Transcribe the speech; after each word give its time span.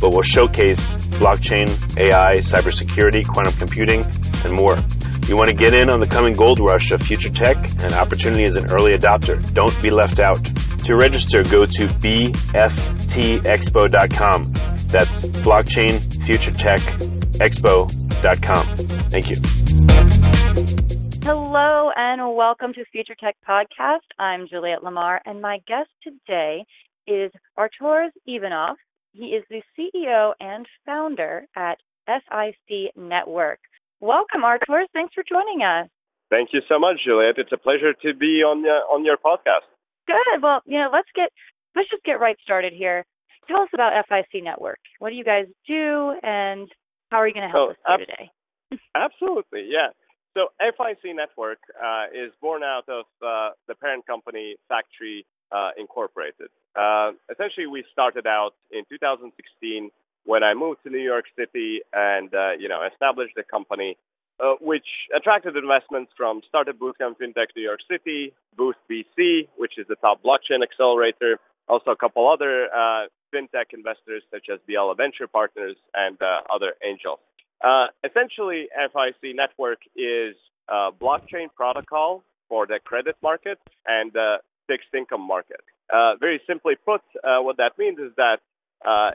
but 0.00 0.10
will 0.10 0.22
showcase 0.22 0.96
blockchain, 1.18 1.68
AI, 1.98 2.36
cybersecurity, 2.36 3.26
quantum 3.26 3.52
computing, 3.54 4.04
and 4.44 4.52
more. 4.52 4.78
You 5.26 5.36
want 5.36 5.50
to 5.50 5.54
get 5.54 5.74
in 5.74 5.90
on 5.90 6.00
the 6.00 6.06
coming 6.06 6.34
gold 6.34 6.58
rush 6.58 6.90
of 6.90 7.02
future 7.02 7.30
tech 7.30 7.56
and 7.80 7.92
opportunity 7.92 8.44
as 8.44 8.56
an 8.56 8.70
early 8.70 8.96
adopter. 8.96 9.36
Don't 9.52 9.76
be 9.82 9.90
left 9.90 10.20
out. 10.20 10.42
To 10.84 10.96
register, 10.96 11.42
go 11.44 11.66
to 11.66 11.86
bftexpo.com. 11.86 12.58
That's 14.88 15.24
blockchain 15.24 16.00
future 16.24 16.52
tech 16.52 16.80
expo.com. 17.40 18.64
Thank 19.10 19.30
you. 19.30 19.36
Hello 21.24 21.90
and 21.94 22.34
welcome 22.34 22.72
to 22.72 22.84
Future 22.86 23.14
Tech 23.20 23.36
Podcast. 23.46 24.06
I'm 24.18 24.48
Juliet 24.48 24.82
Lamar, 24.82 25.20
and 25.26 25.42
my 25.42 25.58
guest 25.66 25.90
today 26.02 26.64
is 27.06 27.30
Arturas 27.58 28.12
Ivanov. 28.26 28.76
He 29.12 29.26
is 29.36 29.44
the 29.50 29.62
CEO 29.78 30.32
and 30.40 30.66
founder 30.86 31.46
at 31.56 31.78
FIC 32.06 32.90
Network. 32.96 33.58
Welcome, 34.00 34.42
Arturas. 34.42 34.86
Thanks 34.92 35.14
for 35.14 35.24
joining 35.28 35.62
us. 35.62 35.88
Thank 36.30 36.50
you 36.52 36.60
so 36.68 36.78
much, 36.78 36.96
Juliet. 37.04 37.34
It's 37.38 37.52
a 37.52 37.56
pleasure 37.58 37.94
to 38.02 38.14
be 38.14 38.42
on 38.42 38.62
the, 38.62 38.68
on 38.92 39.04
your 39.04 39.16
podcast. 39.16 39.66
Good. 40.06 40.42
Well, 40.42 40.60
you 40.66 40.78
know, 40.78 40.90
let's 40.92 41.08
get 41.14 41.30
let's 41.74 41.88
just 41.90 42.04
get 42.04 42.20
right 42.20 42.36
started 42.42 42.72
here. 42.72 43.04
Tell 43.46 43.60
us 43.62 43.68
about 43.74 43.92
FIC 44.08 44.42
Network. 44.44 44.78
What 44.98 45.10
do 45.10 45.16
you 45.16 45.24
guys 45.24 45.46
do, 45.66 46.14
and 46.22 46.68
how 47.10 47.18
are 47.18 47.26
you 47.28 47.34
going 47.34 47.46
to 47.48 47.52
help 47.52 47.70
Oh, 47.70 47.70
us 47.72 47.76
ab- 47.88 48.00
today? 48.00 48.30
Absolutely, 48.94 49.68
yeah. 49.70 49.88
So 50.36 50.48
FIC 50.60 51.14
Network 51.16 51.58
uh, 51.82 52.04
is 52.12 52.30
born 52.40 52.62
out 52.62 52.84
of 52.88 53.04
uh, 53.24 53.50
the 53.66 53.74
parent 53.74 54.06
company 54.06 54.56
Factory 54.68 55.26
uh, 55.50 55.70
Incorporated. 55.78 56.48
Uh, 56.76 57.12
essentially, 57.30 57.66
we 57.66 57.84
started 57.92 58.26
out 58.26 58.52
in 58.70 58.84
2016 58.88 59.90
when 60.24 60.42
I 60.42 60.54
moved 60.54 60.80
to 60.84 60.90
New 60.90 60.98
York 60.98 61.24
City 61.38 61.80
and 61.92 62.32
uh, 62.34 62.52
you 62.58 62.68
know 62.68 62.86
established 62.90 63.36
a 63.38 63.42
company 63.42 63.96
uh, 64.40 64.54
which 64.60 64.86
attracted 65.16 65.56
investments 65.56 66.12
from 66.16 66.40
Startup 66.48 66.76
Bootcamp 66.78 67.16
FinTech 67.20 67.48
New 67.56 67.62
York 67.62 67.80
City, 67.90 68.32
Boost 68.56 68.78
VC, 68.90 69.48
which 69.56 69.78
is 69.78 69.86
the 69.88 69.96
top 69.96 70.22
blockchain 70.22 70.62
accelerator, 70.62 71.38
also 71.68 71.90
a 71.90 71.96
couple 71.96 72.30
other 72.30 72.68
uh, 72.74 73.06
fintech 73.34 73.74
investors 73.74 74.22
such 74.30 74.46
as 74.52 74.58
Biala 74.68 74.96
Venture 74.96 75.26
Partners 75.26 75.76
and 75.94 76.16
uh, 76.22 76.40
other 76.54 76.74
angels. 76.84 77.18
Uh, 77.64 77.86
essentially, 78.04 78.68
FIC 78.94 79.34
Network 79.34 79.78
is 79.96 80.36
a 80.68 80.90
blockchain 80.92 81.48
protocol 81.54 82.22
for 82.48 82.66
the 82.66 82.78
credit 82.84 83.16
market 83.22 83.58
and 83.86 84.12
the 84.12 84.36
fixed 84.68 84.94
income 84.96 85.26
market. 85.26 85.60
Uh, 85.92 86.16
very 86.20 86.40
simply 86.46 86.74
put, 86.84 87.00
uh, 87.24 87.40
what 87.40 87.56
that 87.56 87.72
means 87.78 87.98
is 87.98 88.12
that 88.16 88.38
uh, 88.86 89.10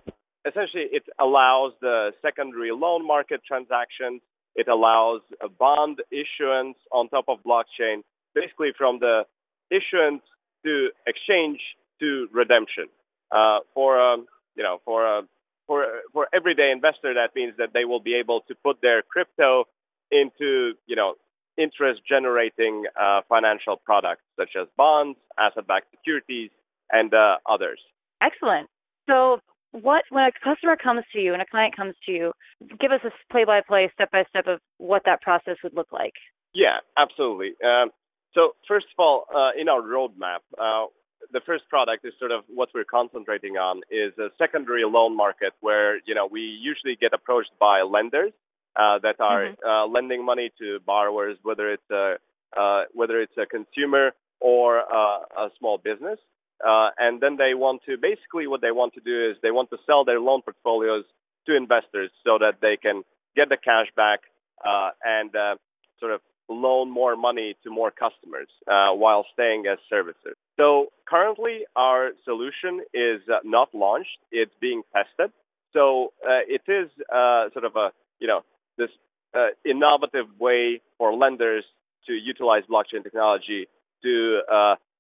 essentially 0.48 0.86
it 0.92 1.04
allows 1.20 1.74
the 1.82 2.12
secondary 2.22 2.72
loan 2.72 3.06
market 3.06 3.42
transactions. 3.48 4.22
It 4.56 4.68
allows 4.68 5.22
a 5.42 5.50
bond 5.50 6.00
issuance 6.12 6.78
on 6.92 7.10
top 7.10 7.26
of 7.28 7.40
blockchain, 7.46 8.02
basically 8.36 8.72
from 8.78 9.00
the 9.00 9.24
issuance 9.72 10.22
to 10.66 10.90
exchange 11.08 11.60
to 12.00 12.28
redemption. 12.32 12.88
Uh, 13.32 13.60
for 13.74 14.00
um, 14.00 14.28
you 14.56 14.64
know, 14.64 14.80
for 14.86 15.06
a 15.06 15.22
for 15.68 15.86
for 16.12 16.28
everyday 16.34 16.72
investor, 16.72 17.14
that 17.14 17.30
means 17.36 17.54
that 17.58 17.70
they 17.74 17.86
will 17.86 18.00
be 18.00 18.16
able 18.16 18.42
to 18.42 18.56
put 18.64 18.82
their 18.82 19.02
crypto 19.02 19.66
into 20.12 20.74
you 20.86 20.96
know 20.96 21.16
interest 21.58 22.02
generating 22.08 22.84
uh, 23.00 23.22
financial 23.30 23.78
products 23.78 24.24
such 24.38 24.52
as 24.60 24.68
bonds, 24.78 25.18
asset 25.40 25.68
backed 25.68 25.88
securities, 25.92 26.50
and 26.92 27.14
uh, 27.14 27.38
others. 27.50 27.80
Excellent. 28.22 28.68
So, 29.08 29.40
what 29.72 30.04
when 30.10 30.26
a 30.26 30.32
customer 30.44 30.76
comes 30.76 31.04
to 31.14 31.20
you 31.20 31.34
and 31.34 31.42
a 31.42 31.46
client 31.46 31.76
comes 31.76 31.96
to 32.06 32.12
you, 32.12 32.32
give 32.80 32.92
us 32.92 33.02
a 33.04 33.10
play-by-play, 33.32 33.90
step-by-step 33.94 34.46
of 34.48 34.60
what 34.78 35.02
that 35.06 35.22
process 35.22 35.58
would 35.64 35.74
look 35.74 35.92
like. 35.92 36.14
Yeah, 36.54 36.78
absolutely. 36.96 37.54
Um, 37.66 37.90
so 38.34 38.56
first 38.68 38.86
of 38.96 39.02
all, 39.02 39.26
uh, 39.34 39.60
in 39.60 39.70
our 39.70 39.82
roadmap, 39.82 40.46
uh, 40.60 40.88
the 41.32 41.42
first 41.46 41.68
product 41.70 42.06
is 42.06 42.14
sort 42.20 42.32
of 42.32 42.44
what 42.48 42.70
we're 42.74 42.84
concentrating 42.84 43.54
on 43.54 43.82
is 43.90 44.14
a 44.20 44.30
secondary 44.38 44.84
loan 44.86 45.16
market 45.16 45.54
where 45.62 45.98
you 46.06 46.14
know 46.14 46.28
we 46.30 46.42
usually 46.42 46.96
get 47.00 47.14
approached 47.14 47.52
by 47.60 47.82
lenders 47.82 48.32
uh, 48.76 49.00
that 49.00 49.20
are 49.20 49.56
uh, 49.66 49.88
lending 49.88 50.26
money 50.26 50.52
to 50.60 50.80
borrowers, 50.86 51.38
whether 51.44 51.72
it's 51.72 51.90
a 51.92 52.16
uh, 52.58 52.84
whether 52.94 53.22
it's 53.22 53.38
a 53.38 53.46
consumer 53.46 54.12
or 54.40 54.80
uh, 54.80 55.20
a 55.38 55.50
small 55.58 55.78
business, 55.78 56.20
uh, 56.66 56.90
and 56.98 57.22
then 57.22 57.38
they 57.38 57.54
want 57.54 57.82
to 57.86 57.98
basically 57.98 58.48
what 58.48 58.62
they 58.62 58.72
want 58.72 58.94
to 58.94 59.02
do 59.02 59.30
is 59.30 59.38
they 59.42 59.52
want 59.52 59.70
to 59.70 59.78
sell 59.86 60.06
their 60.06 60.20
loan 60.20 60.42
portfolios 60.42 61.04
to 61.46 61.56
investors 61.56 62.10
so 62.24 62.38
that 62.40 62.62
they 62.62 62.78
can 62.78 63.04
get 63.36 63.50
the 63.50 63.58
cash 63.58 63.88
back 63.96 64.20
uh, 64.66 64.92
and 65.04 65.36
uh, 65.36 65.56
sort 66.00 66.14
of 66.14 66.22
loan 66.50 66.90
more 66.90 67.16
money 67.16 67.56
to 67.64 67.70
more 67.70 67.92
customers 67.92 68.48
uh, 68.68 68.92
while 68.92 69.26
staying 69.34 69.66
as 69.72 69.78
servicers. 69.92 70.36
So 70.58 70.88
currently, 71.08 71.66
our 71.76 72.12
solution 72.24 72.82
is 72.94 73.22
uh, 73.30 73.40
not 73.44 73.70
launched; 73.74 74.20
it's 74.32 74.54
being 74.62 74.84
tested. 74.96 75.34
So 75.74 76.14
uh, 76.24 76.44
it 76.48 76.62
is 76.68 76.90
sort 77.54 77.66
of 77.66 77.76
a 77.76 77.92
you 78.20 78.28
know 78.28 78.42
this 78.78 78.90
innovative 79.66 80.28
way 80.40 80.82
for 80.98 81.14
lenders 81.14 81.66
to 82.08 82.14
utilize 82.14 82.64
blockchain 82.70 83.04
technology 83.04 83.68
to 84.04 84.42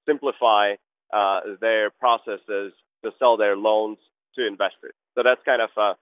simplify 0.05 0.73
uh, 1.13 1.39
their 1.61 1.89
processes 1.91 2.73
to 3.03 3.11
sell 3.19 3.37
their 3.37 3.55
loans 3.55 3.97
to 4.35 4.45
investors. 4.47 4.93
So 5.15 5.21
that's 5.23 5.41
kind 5.45 5.61
of 5.61 5.69
uh, 5.77 5.93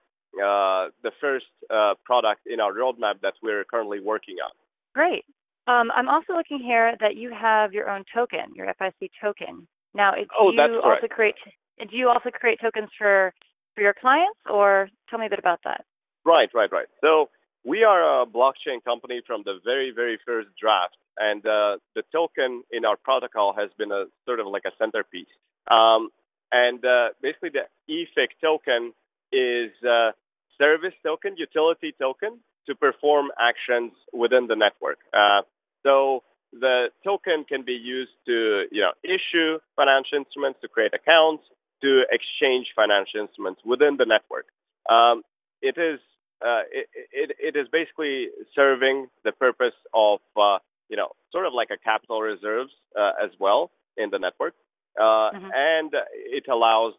uh, 0.42 0.88
the 1.02 1.12
first 1.20 1.46
uh, 1.70 1.94
product 2.04 2.42
in 2.46 2.60
our 2.60 2.72
roadmap 2.72 3.20
that 3.22 3.34
we're 3.42 3.64
currently 3.64 4.00
working 4.00 4.36
on. 4.44 4.50
Great. 4.94 5.24
Um, 5.66 5.90
I'm 5.94 6.08
also 6.08 6.32
looking 6.32 6.58
here 6.58 6.96
that 7.00 7.16
you 7.16 7.30
have 7.30 7.72
your 7.72 7.88
own 7.88 8.04
token, 8.14 8.54
your 8.54 8.66
FIC 8.80 9.10
token. 9.20 9.68
Now, 9.94 10.12
do 10.12 10.24
oh, 10.38 10.50
you 10.50 10.80
also 10.82 11.06
create 11.08 11.34
do 11.78 11.96
you 11.96 12.08
also 12.08 12.30
create 12.30 12.58
tokens 12.60 12.88
for 12.96 13.32
for 13.74 13.82
your 13.82 13.94
clients, 13.94 14.38
or 14.50 14.88
tell 15.08 15.18
me 15.18 15.26
a 15.26 15.30
bit 15.30 15.38
about 15.38 15.60
that? 15.64 15.84
Right, 16.24 16.48
right, 16.54 16.70
right. 16.72 16.86
So 17.00 17.28
we 17.64 17.84
are 17.84 18.22
a 18.22 18.26
blockchain 18.26 18.82
company 18.84 19.22
from 19.26 19.42
the 19.44 19.60
very, 19.64 19.92
very 19.94 20.18
first 20.26 20.48
draft, 20.60 20.96
and 21.18 21.44
uh, 21.46 21.78
the 21.94 22.02
token 22.12 22.62
in 22.72 22.84
our 22.84 22.96
protocol 22.96 23.54
has 23.56 23.70
been 23.78 23.92
a 23.92 24.04
sort 24.26 24.40
of 24.40 24.46
like 24.46 24.64
a 24.66 24.72
centerpiece. 24.78 25.30
Um, 25.70 26.08
and 26.50 26.84
uh, 26.84 27.08
basically, 27.22 27.50
the 27.50 27.66
EFIC 27.88 28.28
token 28.42 28.92
is 29.32 29.70
a 29.84 30.10
service 30.58 30.94
token, 31.02 31.36
utility 31.36 31.94
token 31.98 32.40
to 32.66 32.74
perform 32.74 33.30
actions 33.40 33.92
within 34.12 34.46
the 34.46 34.56
network. 34.56 34.98
Uh, 35.14 35.42
so 35.82 36.22
the 36.52 36.88
token 37.04 37.44
can 37.48 37.64
be 37.64 37.72
used 37.72 38.12
to, 38.26 38.64
you 38.70 38.82
know, 38.82 38.92
issue 39.02 39.58
financial 39.76 40.18
instruments, 40.18 40.60
to 40.60 40.68
create 40.68 40.92
accounts, 40.94 41.44
to 41.82 42.02
exchange 42.10 42.66
financial 42.76 43.20
instruments 43.20 43.60
within 43.64 43.96
the 43.96 44.04
network. 44.06 44.46
Um, 44.90 45.22
it 45.62 45.78
is 45.78 45.98
uh, 46.44 46.62
it, 46.70 46.88
it, 47.12 47.36
it 47.38 47.56
is 47.56 47.68
basically 47.70 48.28
serving 48.54 49.06
the 49.24 49.32
purpose 49.32 49.74
of 49.94 50.20
uh, 50.36 50.58
you 50.88 50.96
know 50.96 51.08
sort 51.30 51.46
of 51.46 51.52
like 51.54 51.68
a 51.70 51.78
capital 51.78 52.20
reserves 52.20 52.72
uh, 52.98 53.12
as 53.22 53.30
well 53.38 53.70
in 53.96 54.10
the 54.10 54.18
network, 54.18 54.54
uh, 54.98 55.02
mm-hmm. 55.02 55.48
and 55.54 55.92
it 56.12 56.44
allows 56.50 56.94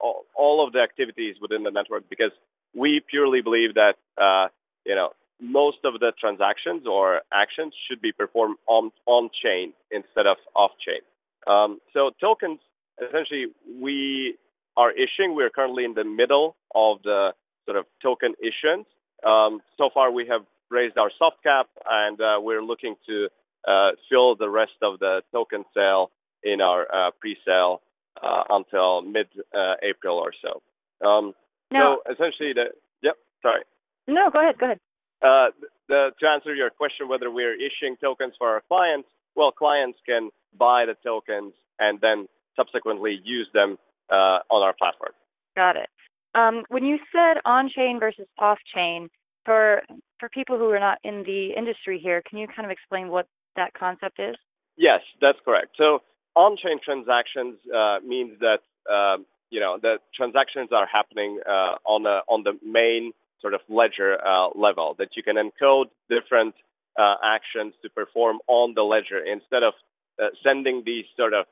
all, 0.00 0.26
all, 0.36 0.66
of 0.66 0.72
the 0.72 0.80
activities 0.80 1.36
within 1.40 1.62
the 1.62 1.70
network 1.70 2.08
because 2.10 2.32
we 2.74 3.00
purely 3.08 3.40
believe 3.40 3.74
that 3.74 3.94
uh, 4.20 4.48
you 4.84 4.94
know 4.94 5.10
most 5.40 5.78
of 5.84 5.94
the 6.00 6.12
transactions 6.20 6.86
or 6.86 7.22
actions 7.32 7.72
should 7.88 8.00
be 8.00 8.12
performed 8.12 8.56
on 8.66 8.90
on 9.06 9.30
chain 9.42 9.72
instead 9.90 10.26
of 10.26 10.36
off 10.54 10.72
chain. 10.84 11.00
Um, 11.46 11.80
so 11.92 12.10
tokens 12.20 12.60
essentially 13.00 13.46
we 13.80 14.36
are 14.76 14.90
issuing. 14.90 15.34
We're 15.34 15.50
currently 15.50 15.84
in 15.84 15.94
the 15.94 16.04
middle 16.04 16.56
of 16.74 16.98
the 17.02 17.32
sort 17.64 17.76
of 17.76 17.86
token 18.02 18.34
issuance. 18.40 18.86
Um, 19.24 19.60
so 19.78 19.90
far, 19.92 20.10
we 20.10 20.26
have 20.26 20.42
raised 20.70 20.98
our 20.98 21.10
soft 21.18 21.42
cap, 21.42 21.68
and 21.88 22.20
uh, 22.20 22.36
we're 22.40 22.62
looking 22.62 22.96
to 23.06 23.28
uh, 23.66 23.90
fill 24.10 24.36
the 24.36 24.48
rest 24.48 24.78
of 24.82 24.98
the 24.98 25.22
token 25.32 25.64
sale 25.74 26.10
in 26.42 26.60
our 26.60 26.86
uh, 26.92 27.10
pre-sale 27.20 27.80
uh, 28.22 28.44
until 28.50 29.02
mid-April 29.02 30.18
or 30.18 30.32
so. 30.42 31.06
Um, 31.06 31.34
now, 31.70 31.98
so 32.06 32.12
essentially, 32.12 32.52
the 32.52 32.66
yep, 33.02 33.16
sorry. 33.42 33.62
No, 34.06 34.30
go 34.30 34.40
ahead. 34.40 34.58
Go 34.58 34.66
ahead. 34.66 34.80
Uh, 35.22 35.48
the, 35.88 36.10
to 36.20 36.28
answer 36.28 36.54
your 36.54 36.70
question, 36.70 37.08
whether 37.08 37.30
we're 37.30 37.54
issuing 37.54 37.96
tokens 38.00 38.34
for 38.38 38.48
our 38.48 38.62
clients, 38.68 39.08
well, 39.34 39.50
clients 39.50 39.98
can 40.06 40.30
buy 40.58 40.84
the 40.86 40.94
tokens 41.02 41.54
and 41.78 42.00
then 42.00 42.28
subsequently 42.56 43.20
use 43.24 43.48
them 43.52 43.78
uh, 44.10 44.38
on 44.50 44.62
our 44.62 44.74
platform. 44.74 45.12
Got 45.56 45.76
it. 45.76 45.88
Um, 46.34 46.64
when 46.68 46.84
you 46.84 46.98
said 47.12 47.40
on-chain 47.44 47.98
versus 48.00 48.26
off-chain, 48.38 49.08
for 49.44 49.82
for 50.18 50.28
people 50.28 50.58
who 50.58 50.70
are 50.70 50.80
not 50.80 50.98
in 51.04 51.22
the 51.24 51.50
industry 51.56 52.00
here, 52.02 52.22
can 52.28 52.38
you 52.38 52.46
kind 52.46 52.64
of 52.64 52.70
explain 52.70 53.08
what 53.08 53.26
that 53.56 53.74
concept 53.74 54.18
is? 54.18 54.36
Yes, 54.76 55.00
that's 55.20 55.38
correct. 55.44 55.76
So 55.76 56.00
on-chain 56.34 56.80
transactions 56.84 57.56
uh, 57.74 57.98
means 58.04 58.38
that 58.40 58.60
uh, 58.90 59.22
you 59.50 59.60
know 59.60 59.78
the 59.80 59.98
transactions 60.16 60.70
are 60.72 60.86
happening 60.86 61.40
uh, 61.46 61.76
on 61.84 62.06
on 62.06 62.42
the 62.42 62.58
main 62.64 63.12
sort 63.40 63.54
of 63.54 63.60
ledger 63.68 64.18
uh, 64.24 64.48
level. 64.54 64.94
That 64.98 65.08
you 65.16 65.22
can 65.22 65.36
encode 65.36 65.86
different 66.08 66.54
uh, 66.98 67.16
actions 67.22 67.74
to 67.82 67.90
perform 67.90 68.38
on 68.48 68.74
the 68.74 68.82
ledger 68.82 69.18
instead 69.18 69.62
of 69.62 69.74
uh, 70.20 70.28
sending 70.42 70.82
these 70.86 71.04
sort 71.16 71.34
of 71.34 71.46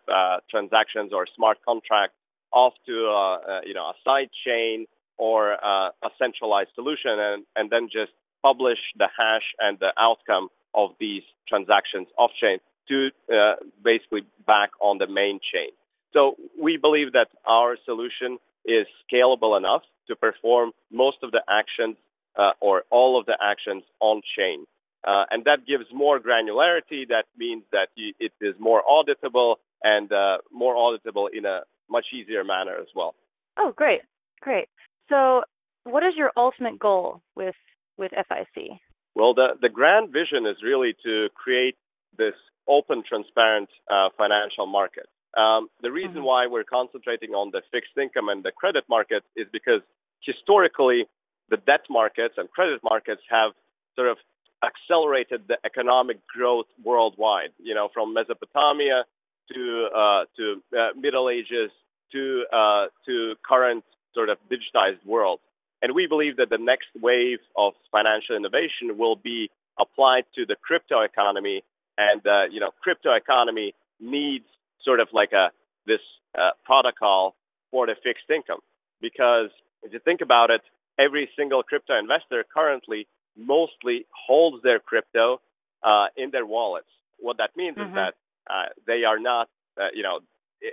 transactions 0.51 1.13
or 1.13 1.27
smart 1.37 1.59
contracts 1.65 2.17
off 2.53 2.75
to 2.87 3.09
uh, 3.09 3.37
uh, 3.37 3.61
you 3.65 3.75
know 3.75 3.85
a 3.85 3.95
side 4.05 4.31
chain 4.45 4.87
or 5.19 5.53
uh, 5.53 5.91
a 6.03 6.11
centralized 6.19 6.71
solution, 6.75 7.13
and, 7.13 7.45
and 7.57 7.71
then 7.71 7.89
just 7.93 8.13
publish 8.43 8.79
the 8.97 9.07
hash 9.17 9.55
and 9.61 9.79
the 9.79 9.93
outcome 9.99 10.49
of 10.75 10.91
these 10.99 11.23
transactions 11.49 12.09
off 12.19 12.31
chain 12.41 12.59
to 12.89 13.11
uh, 13.33 13.55
basically 13.85 14.23
back 14.47 14.71
on 14.81 14.99
the 14.99 15.07
main 15.07 15.39
chain. 15.53 15.71
So 16.13 16.37
we 16.61 16.77
believe 16.77 17.13
that 17.13 17.29
our 17.47 17.77
solution 17.85 18.39
is 18.65 18.87
scalable 19.07 19.57
enough 19.57 19.83
to 20.09 20.17
perform 20.17 20.73
most 20.91 21.19
of 21.23 21.31
the 21.31 21.43
actions 21.49 21.97
uh, 22.37 22.53
or 22.61 22.85
all 22.91 23.19
of 23.19 23.27
the 23.27 23.37
actions 23.41 23.85
on 24.01 24.23
chain. 24.37 24.67
Uh, 25.07 25.25
and 25.31 25.45
that 25.45 25.67
gives 25.67 25.85
more 25.93 26.19
granularity. 26.21 27.07
That 27.09 27.25
means 27.37 27.65
that 27.73 27.89
it 27.97 28.33
is 28.41 28.55
more 28.59 28.83
auditable 28.83 29.57
and 29.83 30.11
more 30.53 30.75
auditable 30.75 31.27
in 31.33 31.45
a 31.45 31.63
much 31.93 32.07
easier 32.13 32.43
manner 32.43 32.77
as 32.81 32.89
well. 32.97 33.15
Oh, 33.59 33.73
great, 33.77 34.01
great. 34.41 34.69
So, 35.09 35.43
what 35.85 36.03
is 36.03 36.15
your 36.17 36.33
ultimate 36.37 36.79
goal 36.79 37.23
with 37.37 37.55
with 37.99 38.13
FIC? 38.13 38.81
Well, 39.15 39.35
the 39.35 39.49
the 39.61 39.69
grand 39.69 40.11
vision 40.11 40.47
is 40.47 40.57
really 40.65 40.95
to 41.05 41.29
create 41.35 41.77
this 42.17 42.35
open, 42.69 43.03
transparent 43.07 43.69
uh, 43.91 44.09
financial 44.17 44.67
market. 44.67 45.07
Um, 45.37 45.69
the 45.83 45.91
reason 45.91 46.17
mm-hmm. 46.17 46.25
why 46.25 46.47
we're 46.47 46.65
concentrating 46.65 47.31
on 47.31 47.51
the 47.53 47.63
fixed 47.73 47.97
income 48.01 48.29
and 48.29 48.43
the 48.43 48.53
credit 48.53 48.85
market 48.89 49.23
is 49.37 49.47
because 49.53 49.81
historically 50.21 51.07
the 51.51 51.57
debt 51.57 51.85
markets 51.89 52.35
and 52.37 52.51
credit 52.51 52.81
markets 52.83 53.23
have 53.31 53.53
sort 53.97 54.09
of 54.09 54.19
accelerated 54.65 55.43
the 55.49 55.57
economic 55.65 56.19
growth 56.27 56.67
worldwide. 56.85 57.51
You 57.59 57.75
know, 57.75 57.89
from 57.93 58.15
Mesopotamia 58.15 59.05
to 59.53 59.89
uh, 59.95 60.25
to 60.37 60.63
uh, 60.79 60.89
Middle 60.99 61.29
Ages 61.29 61.71
to 62.13 62.45
uh, 62.53 62.87
to 63.07 63.35
current 63.47 63.85
sort 64.15 64.29
of 64.29 64.39
digitized 64.51 65.05
world. 65.07 65.41
And 65.81 65.95
we 65.95 66.07
believe 66.07 66.37
that 66.37 66.51
the 66.51 66.59
next 66.59 66.89
wave 67.01 67.39
of 67.57 67.73
financial 67.91 68.37
innovation 68.37 68.97
will 68.99 69.17
be 69.17 69.51
applied 69.81 70.25
to 70.37 70.47
the 70.47 70.55
crypto 70.55 71.01
economy. 71.01 71.65
And 71.99 72.25
uh, 72.27 72.45
you 72.51 72.61
know, 72.61 72.71
crypto 72.83 73.15
economy 73.15 73.75
needs 74.01 74.45
sort 74.85 75.01
of 75.01 75.09
like 75.13 75.33
a 75.33 75.51
this 75.87 76.01
uh, 76.39 76.51
protocol 76.65 77.35
for 77.71 77.87
the 77.87 77.95
fixed 78.03 78.31
income 78.31 78.61
because 79.03 79.51
if 79.83 79.93
you 79.93 79.99
think 79.99 80.21
about 80.21 80.51
it, 80.51 80.63
every 80.99 81.29
single 81.37 81.63
crypto 81.63 81.99
investor 81.99 82.45
currently 82.55 83.07
mostly 83.37 84.07
holds 84.27 84.63
their 84.63 84.79
crypto 84.79 85.41
uh, 85.83 86.07
in 86.17 86.31
their 86.31 86.47
wallets. 86.47 86.87
What 87.19 87.39
that 87.39 87.51
means 87.57 87.77
mm-hmm. 87.77 87.91
is 87.91 87.95
that 87.95 88.15
uh, 88.49 88.69
they 88.87 89.05
are 89.05 89.19
not, 89.19 89.49
uh, 89.81 89.89
you 89.95 90.03
know, 90.03 90.21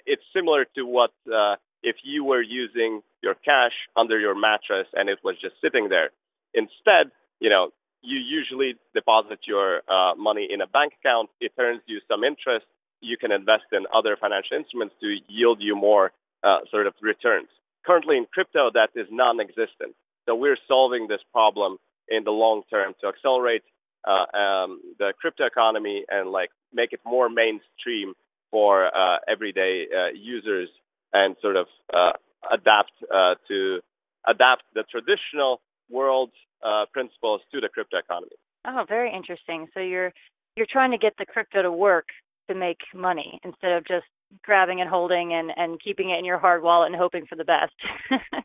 it's 0.05 0.23
similar 0.35 0.65
to 0.75 0.85
what 0.85 1.11
uh, 1.27 1.55
if 1.83 1.97
you 2.03 2.23
were 2.23 2.41
using 2.41 3.01
your 3.21 3.35
cash 3.35 3.73
under 3.95 4.19
your 4.19 4.35
mattress 4.35 4.87
and 4.93 5.09
it 5.09 5.19
was 5.23 5.35
just 5.41 5.55
sitting 5.61 5.89
there. 5.89 6.09
Instead, 6.53 7.11
you 7.39 7.49
know, 7.49 7.69
you 8.01 8.17
usually 8.17 8.75
deposit 8.93 9.39
your 9.47 9.81
uh, 9.89 10.15
money 10.15 10.47
in 10.49 10.61
a 10.61 10.67
bank 10.67 10.93
account. 10.99 11.29
It 11.41 11.51
earns 11.59 11.81
you 11.85 11.99
some 12.07 12.23
interest. 12.23 12.65
You 13.01 13.17
can 13.17 13.31
invest 13.31 13.65
in 13.71 13.85
other 13.93 14.17
financial 14.19 14.57
instruments 14.57 14.95
to 15.01 15.17
yield 15.27 15.59
you 15.61 15.75
more 15.75 16.11
uh, 16.43 16.59
sort 16.71 16.87
of 16.87 16.93
returns. 17.01 17.49
Currently 17.85 18.17
in 18.17 18.25
crypto, 18.31 18.69
that 18.73 18.89
is 18.95 19.07
non-existent. 19.11 19.95
So 20.25 20.35
we're 20.35 20.57
solving 20.67 21.07
this 21.07 21.21
problem 21.31 21.77
in 22.07 22.23
the 22.23 22.31
long 22.31 22.63
term 22.69 22.93
to 23.01 23.07
accelerate 23.07 23.63
uh, 24.07 24.37
um, 24.37 24.81
the 24.97 25.13
crypto 25.19 25.45
economy 25.45 26.05
and 26.09 26.31
like 26.31 26.49
make 26.73 26.93
it 26.93 26.99
more 27.05 27.29
mainstream 27.29 28.13
for 28.51 28.87
uh, 28.87 29.17
everyday 29.27 29.85
uh, 29.95 30.13
users 30.13 30.69
and 31.13 31.35
sort 31.41 31.55
of 31.55 31.67
uh, 31.93 32.11
adapt 32.51 32.91
uh, 33.13 33.35
to 33.47 33.79
adapt 34.27 34.63
the 34.73 34.83
traditional 34.89 35.61
world 35.89 36.31
uh, 36.63 36.85
principles 36.91 37.41
to 37.51 37.59
the 37.59 37.69
crypto 37.69 37.97
economy. 37.97 38.35
Oh, 38.65 38.85
very 38.87 39.13
interesting. 39.13 39.67
So 39.73 39.79
you're 39.79 40.11
you're 40.55 40.67
trying 40.69 40.91
to 40.91 40.97
get 40.97 41.13
the 41.17 41.25
crypto 41.25 41.61
to 41.61 41.71
work 41.71 42.07
to 42.49 42.55
make 42.55 42.79
money 42.93 43.39
instead 43.43 43.71
of 43.71 43.87
just 43.87 44.05
grabbing 44.43 44.81
and 44.81 44.89
holding 44.89 45.33
and, 45.33 45.51
and 45.55 45.81
keeping 45.81 46.09
it 46.09 46.19
in 46.19 46.25
your 46.25 46.39
hard 46.39 46.61
wallet 46.61 46.87
and 46.87 46.95
hoping 46.95 47.25
for 47.25 47.35
the 47.35 47.45
best. 47.45 47.73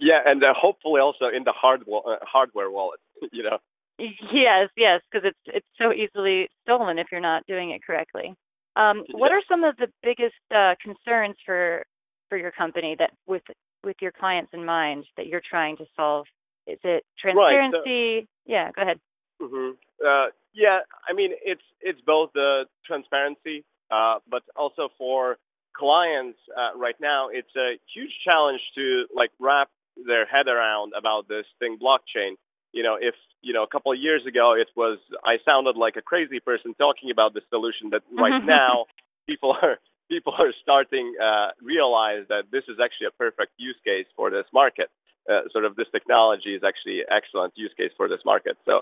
yeah, 0.00 0.20
and 0.26 0.42
uh, 0.42 0.52
hopefully 0.56 1.00
also 1.00 1.26
in 1.26 1.44
the 1.44 1.52
hard 1.52 1.82
uh, 1.82 2.16
hardware 2.22 2.70
wallet, 2.70 3.00
you 3.32 3.42
know. 3.42 3.58
Yes, 3.98 4.70
yes, 4.76 5.02
because 5.10 5.28
it's 5.28 5.56
it's 5.56 5.66
so 5.78 5.92
easily 5.92 6.48
stolen 6.62 6.98
if 6.98 7.08
you're 7.12 7.20
not 7.20 7.46
doing 7.46 7.70
it 7.70 7.84
correctly. 7.84 8.34
Um, 8.76 9.04
what 9.12 9.32
are 9.32 9.42
some 9.48 9.64
of 9.64 9.76
the 9.76 9.88
biggest 10.02 10.34
uh, 10.54 10.74
concerns 10.82 11.36
for 11.44 11.84
for 12.28 12.38
your 12.38 12.52
company 12.52 12.96
that 12.98 13.10
with 13.26 13.42
with 13.84 13.96
your 14.00 14.12
clients 14.12 14.50
in 14.52 14.64
mind 14.64 15.04
that 15.16 15.26
you're 15.26 15.42
trying 15.48 15.76
to 15.78 15.84
solve? 15.96 16.26
Is 16.66 16.78
it 16.84 17.04
transparency? 17.18 18.14
Right, 18.14 18.22
so, 18.22 18.52
yeah, 18.52 18.70
go 18.74 18.82
ahead. 18.82 19.00
Mm-hmm. 19.42 19.70
Uh, 20.06 20.26
yeah, 20.54 20.80
I 21.08 21.12
mean 21.12 21.32
it's 21.42 21.62
it's 21.80 22.00
both 22.06 22.30
the 22.34 22.64
transparency, 22.86 23.64
uh, 23.90 24.18
but 24.28 24.42
also 24.56 24.88
for 24.96 25.38
clients 25.76 26.38
uh, 26.56 26.76
right 26.78 26.96
now, 27.00 27.28
it's 27.30 27.54
a 27.56 27.78
huge 27.94 28.12
challenge 28.24 28.60
to 28.76 29.06
like 29.14 29.30
wrap 29.38 29.68
their 30.06 30.26
head 30.26 30.46
around 30.48 30.92
about 30.96 31.28
this 31.28 31.46
thing 31.58 31.78
blockchain. 31.82 32.34
You 32.72 32.82
know, 32.82 32.96
if 33.00 33.14
you 33.42 33.52
know 33.52 33.62
a 33.62 33.66
couple 33.66 33.92
of 33.92 33.98
years 33.98 34.22
ago 34.26 34.54
it 34.54 34.68
was 34.76 34.98
I 35.24 35.38
sounded 35.44 35.76
like 35.76 35.96
a 35.96 36.02
crazy 36.02 36.40
person 36.40 36.74
talking 36.74 37.10
about 37.10 37.34
the 37.34 37.42
solution 37.50 37.90
that 37.90 38.02
right 38.16 38.44
now 38.44 38.86
people 39.26 39.56
are 39.62 39.78
people 40.10 40.34
are 40.38 40.52
starting 40.62 41.14
uh, 41.22 41.48
realize 41.62 42.26
that 42.28 42.50
this 42.52 42.64
is 42.68 42.78
actually 42.82 43.06
a 43.06 43.16
perfect 43.16 43.52
use 43.56 43.78
case 43.84 44.06
for 44.16 44.30
this 44.30 44.46
market. 44.52 44.90
Uh, 45.30 45.46
sort 45.52 45.64
of 45.64 45.76
this 45.76 45.86
technology 45.92 46.54
is 46.54 46.62
actually 46.66 47.02
excellent 47.10 47.52
use 47.54 47.70
case 47.76 47.92
for 47.96 48.08
this 48.08 48.20
market. 48.24 48.56
So 48.64 48.78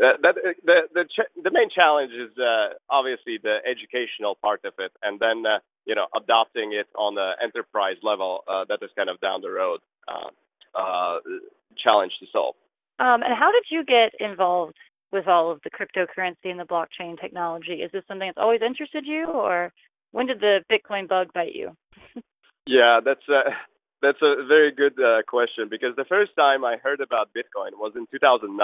uh, 0.00 0.16
that 0.22 0.34
the 0.64 0.78
the 0.94 1.04
ch- 1.04 1.32
the 1.42 1.50
main 1.50 1.68
challenge 1.68 2.12
is 2.12 2.30
uh, 2.38 2.78
obviously 2.88 3.38
the 3.42 3.58
educational 3.66 4.36
part 4.36 4.64
of 4.64 4.72
it, 4.78 4.92
and 5.02 5.18
then 5.20 5.44
uh, 5.44 5.58
you 5.84 5.94
know 5.94 6.06
adopting 6.16 6.72
it 6.72 6.86
on 6.96 7.16
the 7.16 7.32
enterprise 7.42 7.98
level. 8.02 8.44
Uh, 8.48 8.64
that 8.68 8.78
is 8.82 8.90
kind 8.96 9.10
of 9.10 9.20
down 9.20 9.42
the 9.42 9.50
road 9.50 9.80
uh, 10.08 10.30
uh, 10.78 11.18
challenge 11.76 12.12
to 12.20 12.26
solve. 12.32 12.54
Um, 13.00 13.22
and 13.22 13.34
how 13.36 13.50
did 13.50 13.64
you 13.70 13.84
get 13.84 14.12
involved 14.20 14.76
with 15.10 15.26
all 15.26 15.50
of 15.50 15.60
the 15.64 15.70
cryptocurrency 15.70 16.50
and 16.50 16.60
the 16.60 16.64
blockchain 16.64 17.20
technology? 17.20 17.82
Is 17.82 17.90
this 17.92 18.04
something 18.06 18.28
that's 18.28 18.38
always 18.38 18.60
interested 18.62 19.04
you, 19.06 19.26
or 19.26 19.72
when 20.12 20.26
did 20.26 20.40
the 20.40 20.60
Bitcoin 20.70 21.08
bug 21.08 21.28
bite 21.34 21.54
you? 21.54 21.76
yeah, 22.66 23.00
that's 23.04 23.26
a 23.28 23.40
that's 24.02 24.22
a 24.22 24.46
very 24.46 24.72
good 24.72 24.98
uh, 25.00 25.22
question 25.26 25.68
because 25.68 25.96
the 25.96 26.04
first 26.08 26.32
time 26.36 26.64
I 26.64 26.76
heard 26.76 27.00
about 27.00 27.30
Bitcoin 27.36 27.72
was 27.74 27.92
in 27.96 28.06
2009, 28.12 28.54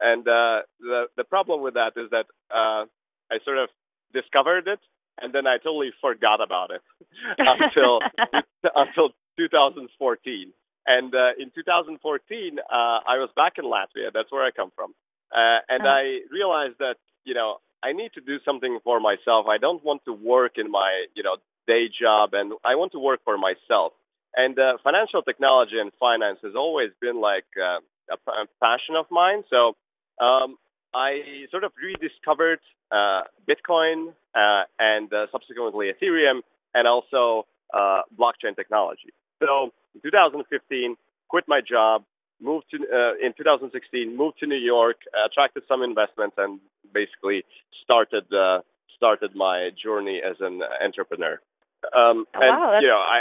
and 0.00 0.22
uh, 0.26 0.62
the 0.80 1.06
the 1.16 1.24
problem 1.24 1.60
with 1.60 1.74
that 1.74 1.92
is 1.96 2.10
that 2.10 2.26
uh, 2.50 2.86
I 3.30 3.38
sort 3.44 3.58
of 3.58 3.68
discovered 4.12 4.68
it 4.68 4.80
and 5.20 5.32
then 5.32 5.46
I 5.46 5.58
totally 5.58 5.92
forgot 6.00 6.42
about 6.42 6.70
it 6.70 6.82
until 7.38 8.00
until 8.74 9.10
2014. 9.38 10.52
And 10.86 11.14
uh, 11.14 11.32
in 11.38 11.50
2014, 11.54 12.58
uh, 12.58 12.72
I 12.72 13.18
was 13.18 13.30
back 13.34 13.54
in 13.58 13.64
Latvia. 13.64 14.12
That's 14.12 14.30
where 14.30 14.44
I 14.44 14.50
come 14.50 14.70
from. 14.74 14.92
Uh, 15.32 15.60
and 15.68 15.82
uh-huh. 15.82 15.88
I 15.88 16.20
realized 16.30 16.76
that, 16.78 16.96
you 17.24 17.34
know, 17.34 17.58
I 17.82 17.92
need 17.92 18.12
to 18.14 18.20
do 18.20 18.38
something 18.44 18.78
for 18.84 19.00
myself. 19.00 19.46
I 19.48 19.58
don't 19.58 19.84
want 19.84 20.04
to 20.06 20.12
work 20.12 20.52
in 20.56 20.70
my, 20.70 21.06
you 21.14 21.22
know, 21.22 21.36
day 21.66 21.88
job, 21.88 22.30
and 22.32 22.52
I 22.64 22.74
want 22.76 22.92
to 22.92 22.98
work 22.98 23.20
for 23.24 23.36
myself. 23.38 23.92
And 24.36 24.58
uh, 24.58 24.78
financial 24.82 25.22
technology 25.22 25.78
and 25.78 25.92
finance 25.98 26.38
has 26.42 26.54
always 26.56 26.90
been 27.00 27.20
like 27.20 27.44
uh, 27.56 27.80
a, 28.10 28.30
a 28.30 28.46
passion 28.60 28.96
of 28.96 29.06
mine. 29.10 29.44
So 29.48 29.76
um, 30.24 30.56
I 30.94 31.46
sort 31.50 31.64
of 31.64 31.72
rediscovered 31.80 32.60
uh, 32.90 33.22
Bitcoin 33.48 34.12
uh, 34.34 34.64
and 34.78 35.12
uh, 35.12 35.26
subsequently 35.32 35.90
Ethereum, 35.92 36.40
and 36.74 36.88
also 36.88 37.46
uh, 37.72 38.02
blockchain 38.18 38.56
technology. 38.56 39.12
So 39.40 39.72
in 39.94 40.00
2015, 40.02 40.96
quit 41.28 41.44
my 41.48 41.60
job, 41.60 42.04
moved 42.40 42.66
to 42.70 42.76
uh, 42.76 43.14
in 43.24 43.32
2016, 43.36 44.16
moved 44.16 44.38
to 44.40 44.46
New 44.46 44.58
York, 44.58 44.96
attracted 45.26 45.62
some 45.68 45.82
investments, 45.82 46.36
and 46.38 46.60
basically 46.92 47.44
started 47.82 48.24
uh, 48.32 48.60
started 48.96 49.34
my 49.34 49.70
journey 49.82 50.20
as 50.24 50.36
an 50.40 50.60
entrepreneur. 50.82 51.40
Um, 51.96 52.26
oh, 52.34 52.40
and 52.40 52.56
wow, 52.56 52.78
you 52.80 52.88
know, 52.88 52.98
I 52.98 53.20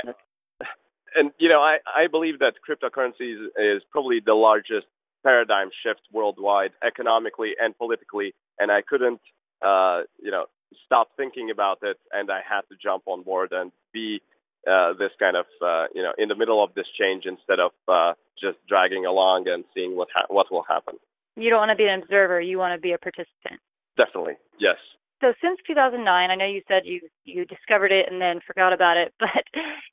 and 1.16 1.32
you 1.38 1.50
know, 1.50 1.62
I 1.62 1.78
I 1.86 2.08
believe 2.08 2.40
that 2.40 2.54
cryptocurrencies 2.68 3.48
is 3.58 3.84
probably 3.92 4.20
the 4.26 4.34
largest 4.34 4.88
paradigm 5.24 5.70
shift 5.84 6.02
worldwide, 6.12 6.72
economically 6.86 7.54
and 7.60 7.78
politically, 7.78 8.34
and 8.60 8.72
I 8.72 8.82
couldn't, 8.82 9.22
uh, 9.62 10.02
you 10.22 10.32
know, 10.32 10.46
stop 10.86 11.10
thinking 11.16 11.50
about 11.50 11.80
it, 11.82 11.98
and 12.12 12.30
I 12.30 12.42
had 12.48 12.62
to 12.70 12.76
jump 12.82 13.04
on 13.06 13.24
board 13.24 13.54
and 13.54 13.72
be 13.94 14.22
uh, 14.70 14.94
this 14.94 15.12
kind 15.20 15.36
of 15.36 15.46
uh, 15.62 15.86
you 15.94 16.02
know 16.02 16.14
in 16.18 16.30
the 16.30 16.36
middle 16.36 16.64
of 16.64 16.74
this 16.74 16.88
change 16.98 17.26
instead 17.26 17.60
of 17.60 17.72
uh, 17.88 18.14
just 18.40 18.58
dragging 18.68 19.06
along 19.06 19.48
and 19.48 19.64
seeing 19.74 19.96
what 19.96 20.08
ha- 20.14 20.28
what 20.30 20.52
will 20.52 20.64
happen. 20.68 20.96
You 21.36 21.50
don't 21.50 21.60
want 21.60 21.72
to 21.72 21.76
be 21.76 21.88
an 21.88 22.02
observer; 22.02 22.40
you 22.40 22.58
want 22.58 22.76
to 22.76 22.82
be 22.82 22.94
a 22.94 22.98
participant. 22.98 23.60
Definitely, 23.98 24.36
yes. 24.60 24.78
So 25.22 25.34
since 25.42 25.60
2009, 25.68 26.04
I 26.08 26.36
know 26.36 26.46
you 26.46 26.62
said 26.68 26.84
you 26.86 27.02
you 27.26 27.46
discovered 27.46 27.92
it 27.92 28.08
and 28.12 28.22
then 28.22 28.40
forgot 28.46 28.74
about 28.74 28.98
it, 28.98 29.14
but 29.20 29.44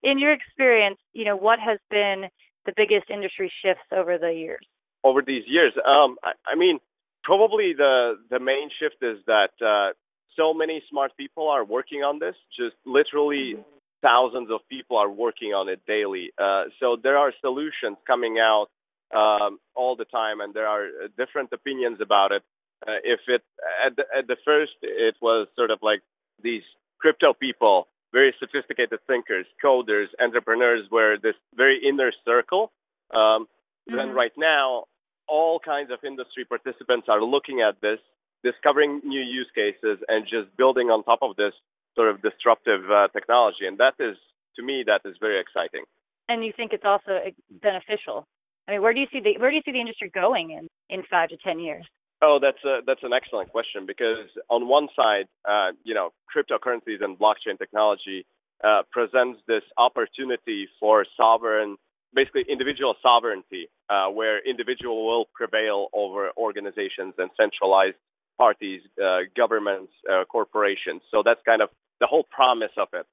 in 0.02 0.18
your 0.18 0.32
experience, 0.32 0.98
you 1.12 1.24
know 1.24 1.36
what 1.36 1.58
has 1.58 1.78
been 1.90 2.26
the 2.66 2.72
biggest 2.76 3.10
industry 3.10 3.50
shifts 3.64 3.88
over 3.92 4.18
the 4.18 4.32
years? 4.32 4.66
Over 5.02 5.22
these 5.26 5.44
years, 5.46 5.72
um, 5.86 6.16
I, 6.22 6.32
I 6.46 6.56
mean, 6.56 6.78
probably 7.24 7.74
the 7.76 8.18
the 8.30 8.38
main 8.38 8.70
shift 8.78 9.02
is 9.02 9.18
that 9.26 9.50
uh, 9.64 9.94
so 10.36 10.54
many 10.54 10.82
smart 10.88 11.16
people 11.16 11.48
are 11.48 11.64
working 11.64 12.00
on 12.02 12.18
this. 12.20 12.36
Just 12.56 12.76
literally 12.86 13.54
mm-hmm 13.56 13.79
thousands 14.02 14.50
of 14.50 14.60
people 14.68 14.96
are 14.96 15.10
working 15.10 15.52
on 15.52 15.68
it 15.68 15.80
daily. 15.86 16.32
Uh, 16.38 16.64
so 16.78 16.96
there 17.02 17.16
are 17.16 17.32
solutions 17.40 17.96
coming 18.06 18.38
out 18.38 18.68
um, 19.14 19.58
all 19.74 19.96
the 19.96 20.04
time, 20.04 20.40
and 20.40 20.54
there 20.54 20.66
are 20.66 20.86
different 21.18 21.50
opinions 21.52 21.98
about 22.00 22.32
it. 22.32 22.42
Uh, 22.86 22.92
if 23.04 23.20
it 23.28 23.42
at 23.84 23.96
the, 23.96 24.04
at 24.16 24.26
the 24.26 24.36
first 24.44 24.72
it 24.82 25.14
was 25.20 25.48
sort 25.54 25.70
of 25.70 25.78
like 25.82 26.00
these 26.42 26.62
crypto 26.98 27.34
people, 27.34 27.88
very 28.12 28.34
sophisticated 28.38 28.98
thinkers, 29.06 29.46
coders, 29.62 30.06
entrepreneurs, 30.20 30.86
were 30.90 31.16
this 31.22 31.34
very 31.54 31.80
inner 31.86 32.12
circle. 32.24 32.72
Um, 33.12 33.20
mm-hmm. 33.20 33.96
Then 33.96 34.10
right 34.10 34.32
now, 34.36 34.84
all 35.28 35.60
kinds 35.60 35.90
of 35.90 35.98
industry 36.04 36.44
participants 36.44 37.06
are 37.08 37.22
looking 37.22 37.60
at 37.60 37.80
this, 37.80 37.98
discovering 38.42 39.00
new 39.04 39.20
use 39.20 39.50
cases, 39.54 39.98
and 40.08 40.24
just 40.24 40.54
building 40.56 40.88
on 40.88 41.04
top 41.04 41.20
of 41.22 41.36
this 41.36 41.52
sort 41.94 42.08
of 42.08 42.22
disruptive 42.22 42.90
uh, 42.90 43.08
technology, 43.08 43.66
and 43.66 43.78
that 43.78 43.94
is 43.98 44.16
to 44.56 44.62
me 44.62 44.84
that 44.86 45.02
is 45.04 45.16
very 45.20 45.40
exciting. 45.40 45.84
And 46.28 46.44
you 46.44 46.52
think 46.56 46.72
it's 46.72 46.84
also 46.84 47.12
uh, 47.26 47.30
beneficial? 47.50 48.26
I 48.68 48.72
mean, 48.72 48.82
where 48.82 48.94
do 48.94 49.00
you 49.00 49.06
see 49.12 49.20
the 49.20 49.38
where 49.38 49.50
do 49.50 49.56
you 49.56 49.62
see 49.64 49.72
the 49.72 49.80
industry 49.80 50.10
going 50.12 50.50
in 50.50 50.68
in 50.88 51.02
five 51.10 51.28
to 51.30 51.36
ten 51.36 51.58
years? 51.58 51.86
Oh, 52.22 52.38
that's 52.40 52.62
a, 52.64 52.80
that's 52.86 53.02
an 53.02 53.12
excellent 53.14 53.50
question 53.50 53.86
because 53.86 54.28
on 54.50 54.68
one 54.68 54.88
side, 54.94 55.24
uh, 55.48 55.72
you 55.84 55.94
know, 55.94 56.10
cryptocurrencies 56.28 57.02
and 57.02 57.18
blockchain 57.18 57.58
technology 57.58 58.26
uh, 58.62 58.82
presents 58.90 59.40
this 59.48 59.62
opportunity 59.78 60.68
for 60.78 61.06
sovereign, 61.16 61.76
basically 62.14 62.44
individual 62.46 62.94
sovereignty, 63.02 63.68
uh, 63.88 64.08
where 64.08 64.38
individual 64.46 65.06
will 65.06 65.24
prevail 65.34 65.88
over 65.94 66.28
organizations 66.36 67.14
and 67.16 67.30
centralized 67.38 67.96
parties, 68.44 68.82
uh, 69.06 69.20
governments, 69.42 69.92
uh, 70.10 70.24
corporations. 70.36 71.00
So 71.12 71.16
that's 71.26 71.42
kind 71.50 71.62
of 71.64 71.68
the 72.02 72.08
whole 72.12 72.26
promise 72.38 72.74
of 72.84 72.88
it. 73.00 73.06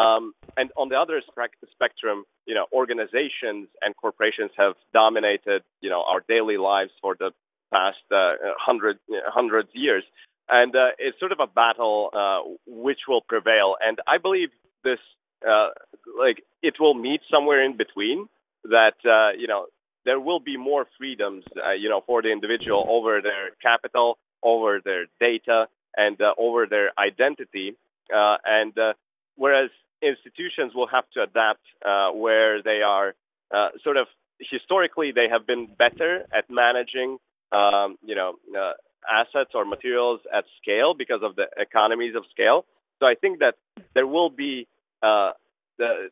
Um, 0.00 0.22
and 0.60 0.68
on 0.76 0.86
the 0.92 0.98
other 1.04 1.18
spe- 1.30 1.70
spectrum, 1.76 2.18
you 2.50 2.54
know, 2.54 2.66
organizations 2.80 3.64
and 3.82 3.90
corporations 4.04 4.50
have 4.62 4.74
dominated, 4.92 5.60
you 5.84 5.90
know, 5.92 6.02
our 6.10 6.20
daily 6.34 6.58
lives 6.72 6.92
for 7.00 7.12
the 7.22 7.30
past 7.72 8.04
uh, 8.10 8.32
hundred 8.68 8.96
hundreds 9.38 9.70
years, 9.84 10.04
and 10.58 10.72
uh, 10.76 11.04
it's 11.04 11.18
sort 11.24 11.32
of 11.36 11.40
a 11.40 11.50
battle 11.62 12.10
uh, 12.22 12.40
which 12.86 13.02
will 13.08 13.24
prevail. 13.34 13.68
And 13.86 13.96
I 14.14 14.16
believe 14.26 14.50
this, 14.88 15.02
uh, 15.52 15.70
like, 16.24 16.38
it 16.68 16.74
will 16.82 16.96
meet 17.08 17.20
somewhere 17.34 17.60
in 17.68 17.74
between. 17.84 18.18
That 18.64 18.98
uh, 19.16 19.30
you 19.40 19.48
know, 19.52 19.62
there 20.08 20.20
will 20.20 20.42
be 20.52 20.56
more 20.56 20.84
freedoms, 20.98 21.44
uh, 21.56 21.72
you 21.82 21.88
know, 21.92 22.00
for 22.08 22.18
the 22.24 22.30
individual 22.38 22.82
over 22.96 23.12
their 23.28 23.44
capital, 23.68 24.08
over 24.44 24.80
their 24.84 25.06
data 25.18 25.66
and 25.96 26.20
uh, 26.20 26.34
over 26.38 26.66
their 26.66 26.90
identity. 26.98 27.74
Uh, 28.14 28.36
and 28.44 28.76
uh, 28.78 28.92
whereas 29.36 29.70
institutions 30.02 30.72
will 30.74 30.86
have 30.86 31.04
to 31.14 31.22
adapt 31.22 31.62
uh, 31.84 32.10
where 32.10 32.62
they 32.62 32.82
are 32.86 33.14
uh, 33.54 33.68
sort 33.82 33.96
of 33.96 34.06
historically 34.38 35.12
they 35.12 35.28
have 35.30 35.46
been 35.46 35.66
better 35.78 36.26
at 36.36 36.44
managing 36.50 37.18
um, 37.52 37.96
you 38.04 38.14
know 38.14 38.34
assets 39.10 39.50
or 39.54 39.64
materials 39.64 40.20
at 40.34 40.44
scale 40.60 40.94
because 40.94 41.20
of 41.22 41.36
the 41.36 41.44
economies 41.56 42.14
of 42.16 42.24
scale. 42.30 42.64
So 43.00 43.06
I 43.06 43.14
think 43.14 43.38
that 43.40 43.54
there 43.94 44.06
will 44.06 44.30
be 44.30 44.66
the, 45.00 45.30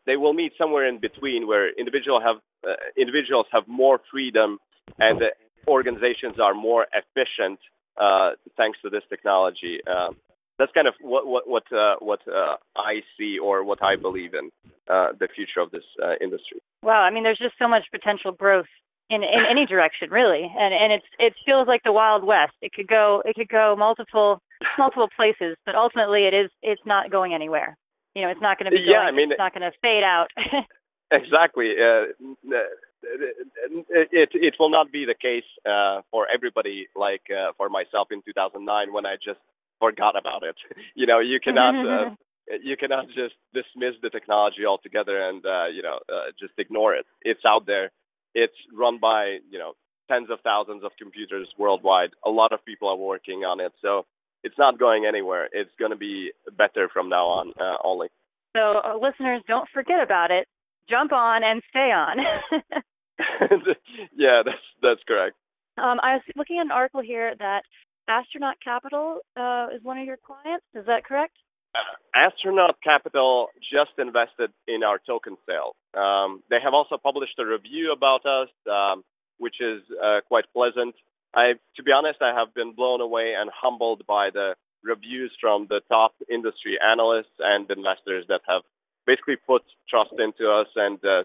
they 0.06 0.16
will 0.16 0.32
meet 0.32 0.52
somewhere 0.58 0.86
in 0.88 0.98
between 0.98 1.46
where 1.46 1.70
individual 1.78 2.20
have 2.20 2.36
individuals 2.96 3.46
have 3.52 3.66
more 3.66 4.00
freedom 4.10 4.58
and 4.98 5.20
organizations 5.68 6.38
are 6.40 6.54
more 6.54 6.86
efficient 6.94 7.58
uh, 8.00 8.30
thanks 8.56 8.78
to 8.82 8.90
this 8.90 9.02
technology. 9.08 9.80
Um, 9.86 10.16
that's 10.58 10.72
kind 10.72 10.86
of 10.86 10.94
what 11.00 11.26
what 11.26 11.48
what 11.48 11.64
uh, 11.72 11.96
what 12.00 12.20
uh, 12.28 12.56
I 12.76 13.00
see 13.18 13.38
or 13.38 13.64
what 13.64 13.82
I 13.82 13.96
believe 13.96 14.34
in 14.34 14.50
uh, 14.88 15.08
the 15.18 15.28
future 15.34 15.60
of 15.60 15.70
this 15.70 15.84
uh, 16.02 16.14
industry. 16.20 16.60
Wow, 16.82 17.02
I 17.02 17.10
mean, 17.10 17.22
there's 17.22 17.38
just 17.38 17.54
so 17.58 17.68
much 17.68 17.84
potential 17.90 18.32
growth 18.32 18.70
in 19.10 19.22
in 19.22 19.42
any 19.50 19.66
direction, 19.66 20.10
really, 20.10 20.42
and 20.42 20.74
and 20.74 20.92
it's 20.92 21.06
it 21.18 21.34
feels 21.44 21.66
like 21.68 21.82
the 21.84 21.92
wild 21.92 22.24
west. 22.24 22.52
It 22.60 22.72
could 22.72 22.86
go 22.86 23.22
it 23.24 23.34
could 23.34 23.48
go 23.48 23.74
multiple 23.78 24.40
multiple 24.78 25.08
places, 25.16 25.56
but 25.66 25.74
ultimately 25.74 26.26
it 26.26 26.34
is 26.34 26.50
it's 26.62 26.82
not 26.86 27.10
going 27.10 27.34
anywhere. 27.34 27.76
You 28.14 28.22
know, 28.22 28.28
it's 28.28 28.42
not 28.42 28.58
going 28.58 28.70
to 28.70 28.76
be 28.76 28.84
yeah, 28.86 29.00
I 29.00 29.10
mean, 29.10 29.32
it's 29.32 29.38
not 29.38 29.54
going 29.54 29.68
to 29.68 29.76
fade 29.80 30.04
out. 30.04 30.28
exactly. 31.10 31.72
Uh, 31.80 32.12
it 33.02 34.30
it 34.32 34.54
will 34.58 34.70
not 34.70 34.92
be 34.92 35.04
the 35.04 35.14
case 35.14 35.48
uh, 35.66 36.02
for 36.10 36.26
everybody 36.32 36.88
like 36.94 37.22
uh, 37.30 37.52
for 37.56 37.68
myself 37.68 38.08
in 38.10 38.22
2009 38.22 38.92
when 38.92 39.06
I 39.06 39.16
just 39.16 39.40
forgot 39.80 40.16
about 40.18 40.42
it. 40.42 40.56
You 40.94 41.06
know, 41.06 41.20
you 41.20 41.40
cannot 41.40 41.74
uh, 41.74 42.10
you 42.62 42.76
cannot 42.76 43.06
just 43.08 43.34
dismiss 43.54 43.94
the 44.02 44.10
technology 44.10 44.64
altogether 44.66 45.16
and 45.28 45.44
uh, 45.44 45.66
you 45.66 45.82
know 45.82 45.98
uh, 46.08 46.30
just 46.38 46.54
ignore 46.58 46.94
it. 46.94 47.06
It's 47.22 47.44
out 47.46 47.66
there. 47.66 47.90
it's 48.34 48.58
run 48.72 48.98
by 48.98 49.38
you 49.50 49.58
know 49.58 49.72
tens 50.08 50.28
of 50.30 50.40
thousands 50.40 50.84
of 50.84 50.92
computers 50.98 51.48
worldwide. 51.58 52.10
A 52.24 52.30
lot 52.30 52.52
of 52.52 52.64
people 52.64 52.88
are 52.88 52.96
working 52.96 53.40
on 53.44 53.60
it, 53.60 53.72
so 53.80 54.04
it's 54.44 54.58
not 54.58 54.78
going 54.78 55.06
anywhere. 55.06 55.48
It's 55.52 55.70
going 55.78 55.92
to 55.92 55.96
be 55.96 56.32
better 56.56 56.88
from 56.92 57.08
now 57.08 57.26
on 57.26 57.52
uh, 57.60 57.76
only. 57.84 58.08
So, 58.56 58.80
uh, 58.84 58.96
listeners, 59.00 59.42
don't 59.48 59.68
forget 59.72 60.02
about 60.02 60.30
it. 60.30 60.46
Jump 60.88 61.12
on 61.12 61.42
and 61.44 61.62
stay 61.70 61.90
on. 61.92 62.18
yeah, 64.16 64.42
that's 64.44 64.66
that's 64.82 65.00
correct. 65.06 65.36
Um, 65.78 66.00
I 66.02 66.14
was 66.14 66.22
looking 66.36 66.58
at 66.58 66.66
an 66.66 66.70
article 66.70 67.00
here 67.00 67.34
that 67.38 67.62
Astronaut 68.08 68.56
Capital 68.62 69.20
uh, 69.36 69.68
is 69.74 69.82
one 69.82 69.98
of 69.98 70.06
your 70.06 70.18
clients. 70.18 70.66
Is 70.74 70.86
that 70.86 71.04
correct? 71.04 71.34
Uh, 71.74 71.96
Astronaut 72.14 72.76
Capital 72.84 73.48
just 73.72 73.92
invested 73.98 74.50
in 74.68 74.82
our 74.82 74.98
token 75.06 75.36
sale. 75.46 75.74
Um, 75.96 76.42
they 76.50 76.58
have 76.62 76.74
also 76.74 76.98
published 76.98 77.38
a 77.38 77.46
review 77.46 77.92
about 77.92 78.26
us, 78.26 78.48
um, 78.70 79.04
which 79.38 79.56
is 79.60 79.80
uh, 80.02 80.20
quite 80.28 80.44
pleasant. 80.52 80.94
I, 81.34 81.54
to 81.76 81.82
be 81.82 81.92
honest, 81.92 82.20
I 82.20 82.38
have 82.38 82.52
been 82.54 82.74
blown 82.74 83.00
away 83.00 83.34
and 83.38 83.50
humbled 83.54 84.06
by 84.06 84.28
the 84.30 84.54
reviews 84.84 85.32
from 85.40 85.66
the 85.70 85.80
top 85.88 86.12
industry 86.30 86.76
analysts 86.84 87.38
and 87.38 87.70
investors 87.70 88.26
that 88.28 88.42
have 88.46 88.62
basically 89.06 89.36
put 89.46 89.62
trust 89.88 90.12
into 90.18 90.50
us 90.50 90.66
and 90.76 90.98
uh, 91.04 91.22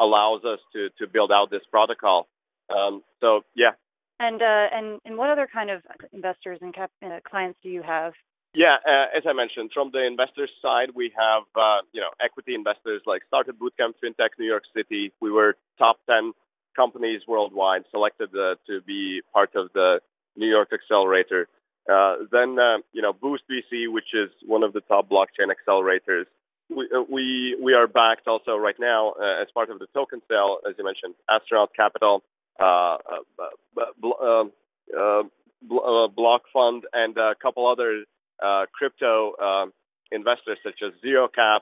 allows 0.00 0.44
us 0.44 0.58
to 0.72 0.88
to 0.98 1.06
build 1.06 1.30
out 1.30 1.50
this 1.50 1.62
protocol. 1.70 2.28
Um, 2.74 3.02
so 3.20 3.42
yeah. 3.54 3.72
And 4.18 4.42
uh, 4.42 4.66
and 4.72 5.00
and 5.04 5.16
what 5.16 5.30
other 5.30 5.48
kind 5.52 5.70
of 5.70 5.82
investors 6.12 6.58
and 6.60 6.74
cap- 6.74 6.90
uh, 7.04 7.20
clients 7.28 7.58
do 7.62 7.68
you 7.68 7.82
have? 7.82 8.12
Yeah, 8.52 8.76
uh, 8.84 9.16
as 9.16 9.22
I 9.28 9.32
mentioned, 9.32 9.70
from 9.72 9.90
the 9.92 10.04
investors 10.04 10.50
side, 10.60 10.90
we 10.94 11.12
have 11.16 11.44
uh, 11.54 11.86
you 11.92 12.00
know 12.00 12.10
equity 12.22 12.54
investors 12.54 13.02
like 13.06 13.22
Startup 13.28 13.54
Bootcamp, 13.54 13.94
FinTech, 14.02 14.30
New 14.38 14.46
York 14.46 14.64
City. 14.74 15.12
We 15.20 15.30
were 15.30 15.56
top 15.78 15.98
ten 16.08 16.32
companies 16.76 17.22
worldwide 17.26 17.84
selected 17.90 18.30
uh, 18.34 18.56
to 18.66 18.80
be 18.86 19.22
part 19.32 19.54
of 19.54 19.70
the 19.74 20.00
New 20.36 20.48
York 20.48 20.70
Accelerator. 20.72 21.48
Uh, 21.90 22.16
then, 22.30 22.58
uh, 22.58 22.78
you 22.92 23.02
know, 23.02 23.12
Boost 23.12 23.42
VC, 23.50 23.92
which 23.92 24.14
is 24.14 24.30
one 24.46 24.62
of 24.62 24.72
the 24.72 24.80
top 24.82 25.08
blockchain 25.08 25.48
accelerators. 25.50 26.26
We, 26.74 26.88
uh, 26.94 27.02
we, 27.10 27.56
we 27.60 27.74
are 27.74 27.86
backed 27.86 28.28
also 28.28 28.56
right 28.56 28.78
now 28.78 29.14
uh, 29.20 29.42
as 29.42 29.48
part 29.52 29.70
of 29.70 29.78
the 29.78 29.86
token 29.92 30.22
sale, 30.28 30.58
as 30.68 30.74
you 30.78 30.84
mentioned, 30.84 31.14
Astronaut 31.28 31.70
Capital, 31.74 32.22
uh, 32.60 32.96
um, 34.22 34.52
Block 35.66 36.42
Fund, 36.52 36.84
and 36.92 37.16
a 37.16 37.34
couple 37.42 37.66
other 37.66 38.04
crypto 38.72 39.36
um, 39.38 39.72
investors 40.12 40.58
such 40.62 40.80
as 40.84 40.92
Zero 41.02 41.28
ZeroCap, 41.28 41.60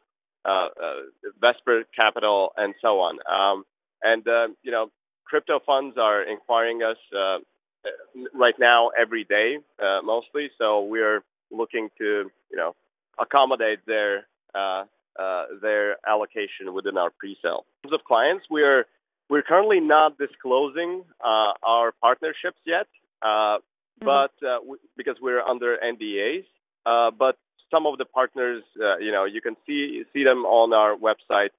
Vesper 1.40 1.84
Capital, 1.96 2.52
and 2.56 2.74
so 2.82 3.00
on. 3.00 3.18
Um, 3.30 3.64
and 4.02 4.24
you 4.62 4.70
know, 4.70 4.90
crypto 5.24 5.60
funds 5.64 5.96
are 5.98 6.22
inquiring 6.22 6.82
us 6.82 6.96
uh, 7.14 7.38
right 8.34 8.54
now 8.58 8.90
every 9.00 9.24
day, 9.24 9.58
uh, 9.82 10.00
mostly. 10.02 10.50
So 10.58 10.82
we're 10.82 11.22
looking 11.50 11.88
to, 11.98 12.30
you 12.50 12.56
know, 12.56 12.74
accommodate 13.20 13.80
their 13.86 14.26
uh, 14.54 14.84
uh 15.18 15.44
their 15.60 15.96
allocation 16.06 16.72
within 16.72 16.96
our 16.96 17.10
pre-sale. 17.10 17.64
In 17.84 17.90
terms 17.90 18.00
of 18.00 18.04
clients, 18.04 18.44
we're 18.50 18.84
we're 19.30 19.42
currently 19.42 19.80
not 19.80 20.16
disclosing 20.18 21.04
uh, 21.22 21.52
our 21.62 21.92
partnerships 22.00 22.58
yet, 22.64 22.86
uh, 23.20 23.26
mm-hmm. 23.26 24.06
but 24.06 24.32
w- 24.40 24.78
because 24.96 25.16
we're 25.20 25.42
under 25.42 25.76
NDAs. 25.84 26.44
but 27.18 27.36
some 27.70 27.84
of 27.84 27.98
the 27.98 28.06
partners, 28.06 28.62
you 29.00 29.12
know, 29.12 29.26
you 29.26 29.42
can 29.42 29.54
see 29.66 30.02
see 30.12 30.24
them 30.24 30.46
on 30.46 30.72
our 30.72 30.96
website. 30.96 31.52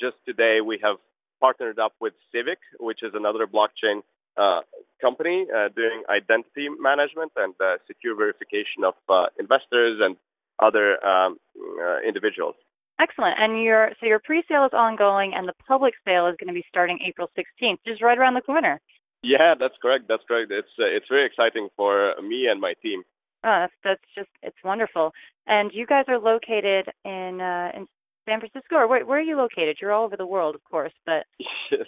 just 0.00 0.16
today, 0.24 0.60
we 0.64 0.78
have 0.82 0.96
partnered 1.42 1.78
up 1.78 1.92
with 2.00 2.14
Civic, 2.32 2.60
which 2.78 3.02
is 3.02 3.12
another 3.14 3.46
blockchain 3.46 4.00
uh, 4.36 4.60
company 5.00 5.46
uh, 5.54 5.68
doing 5.76 6.02
identity 6.08 6.68
management 6.80 7.32
and 7.36 7.54
uh, 7.60 7.76
secure 7.86 8.16
verification 8.16 8.84
of 8.84 8.94
uh, 9.08 9.26
investors 9.38 10.00
and 10.00 10.16
other 10.58 11.04
um, 11.04 11.38
uh, 11.82 11.98
individuals. 12.06 12.54
Excellent. 13.02 13.34
And 13.38 13.62
your 13.62 13.90
so 13.98 14.06
your 14.06 14.20
pre-sale 14.20 14.64
is 14.64 14.72
ongoing, 14.72 15.32
and 15.34 15.48
the 15.48 15.54
public 15.66 15.94
sale 16.04 16.28
is 16.28 16.36
going 16.38 16.48
to 16.48 16.54
be 16.54 16.64
starting 16.68 16.98
April 17.06 17.28
16th, 17.36 17.78
just 17.86 18.02
right 18.02 18.16
around 18.16 18.34
the 18.34 18.40
corner. 18.40 18.80
Yeah, 19.22 19.54
that's 19.58 19.74
correct. 19.82 20.04
That's 20.08 20.22
correct. 20.28 20.52
It's 20.52 20.74
uh, 20.78 20.84
it's 20.84 21.06
very 21.08 21.26
exciting 21.26 21.68
for 21.76 22.14
me 22.22 22.46
and 22.50 22.60
my 22.60 22.74
team. 22.82 23.02
Oh, 23.44 23.66
that's 23.66 23.72
that's 23.82 24.08
just 24.14 24.30
it's 24.42 24.56
wonderful. 24.64 25.12
And 25.46 25.70
you 25.74 25.86
guys 25.86 26.04
are 26.08 26.18
located 26.18 26.86
in 27.04 27.40
uh, 27.40 27.70
in 27.76 27.86
San 28.28 28.38
Francisco, 28.38 28.76
or 28.76 28.86
where, 28.86 29.04
where 29.04 29.18
are 29.18 29.22
you 29.22 29.36
located? 29.36 29.78
You're 29.80 29.92
all 29.92 30.04
over 30.04 30.16
the 30.16 30.26
world, 30.26 30.54
of 30.54 30.62
course, 30.64 30.92
but 31.04 31.26
you 31.38 31.78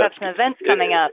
have 0.00 0.12
some 0.18 0.28
events 0.28 0.60
coming 0.66 0.92
up. 0.94 1.10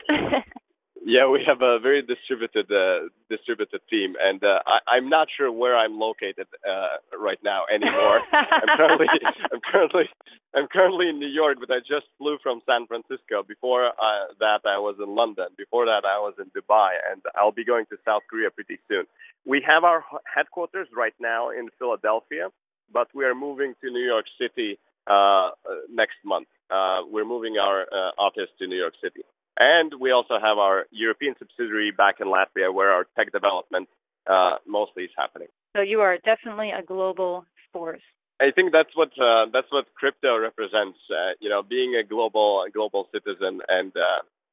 Yeah, 1.05 1.27
we 1.27 1.43
have 1.47 1.61
a 1.61 1.79
very 1.79 2.01
distributed 2.01 2.71
uh, 2.71 3.09
distributed 3.29 3.81
team, 3.89 4.15
and 4.19 4.43
uh, 4.43 4.59
I, 4.65 4.97
I'm 4.97 5.09
not 5.09 5.27
sure 5.35 5.51
where 5.51 5.77
I'm 5.77 5.99
located 5.99 6.47
uh, 6.67 7.17
right 7.17 7.39
now 7.43 7.63
anymore. 7.73 8.21
I'm 8.31 8.77
currently 8.77 9.07
I'm 9.51 9.59
currently 9.71 10.09
I'm 10.55 10.67
currently 10.67 11.09
in 11.09 11.19
New 11.19 11.27
York, 11.29 11.57
but 11.59 11.71
I 11.71 11.79
just 11.79 12.07
flew 12.17 12.37
from 12.41 12.61
San 12.65 12.87
Francisco. 12.87 13.43
Before 13.47 13.87
uh, 13.87 14.33
that, 14.39 14.61
I 14.65 14.77
was 14.77 14.95
in 15.01 15.15
London. 15.15 15.47
Before 15.57 15.85
that, 15.85 16.03
I 16.05 16.19
was 16.19 16.33
in 16.39 16.51
Dubai, 16.51 16.91
and 17.11 17.21
I'll 17.35 17.51
be 17.51 17.65
going 17.65 17.85
to 17.91 17.97
South 18.05 18.23
Korea 18.29 18.49
pretty 18.51 18.79
soon. 18.87 19.05
We 19.45 19.63
have 19.67 19.83
our 19.83 20.03
headquarters 20.33 20.87
right 20.95 21.15
now 21.19 21.49
in 21.49 21.69
Philadelphia 21.77 22.49
but 22.91 23.07
we 23.13 23.25
are 23.25 23.35
moving 23.35 23.73
to 23.81 23.89
New 23.89 24.03
York 24.03 24.25
City 24.39 24.77
uh, 25.07 25.49
next 25.91 26.17
month. 26.25 26.47
Uh, 26.69 27.01
we're 27.09 27.25
moving 27.25 27.57
our 27.57 27.81
uh, 27.81 28.11
office 28.17 28.49
to 28.59 28.67
New 28.67 28.77
York 28.77 28.93
City. 29.01 29.21
And 29.59 29.93
we 29.99 30.11
also 30.11 30.35
have 30.41 30.57
our 30.57 30.85
European 30.91 31.35
subsidiary 31.37 31.91
back 31.91 32.15
in 32.19 32.27
Latvia 32.27 32.73
where 32.73 32.91
our 32.91 33.05
tech 33.15 33.31
development 33.31 33.89
uh, 34.29 34.55
mostly 34.65 35.03
is 35.03 35.11
happening. 35.17 35.49
So 35.75 35.81
you 35.81 35.99
are 35.99 36.17
definitely 36.17 36.71
a 36.71 36.81
global 36.81 37.45
force. 37.73 38.01
I 38.41 38.51
think 38.55 38.71
that's 38.71 38.95
what 38.95 39.09
uh, 39.19 39.47
that's 39.51 39.67
what 39.69 39.93
crypto 39.95 40.39
represents. 40.39 40.97
Uh, 41.11 41.33
you 41.41 41.49
know, 41.49 41.61
being 41.61 41.95
a 41.95 42.07
global 42.07 42.63
a 42.65 42.71
global 42.71 43.07
citizen 43.11 43.59
and 43.67 43.91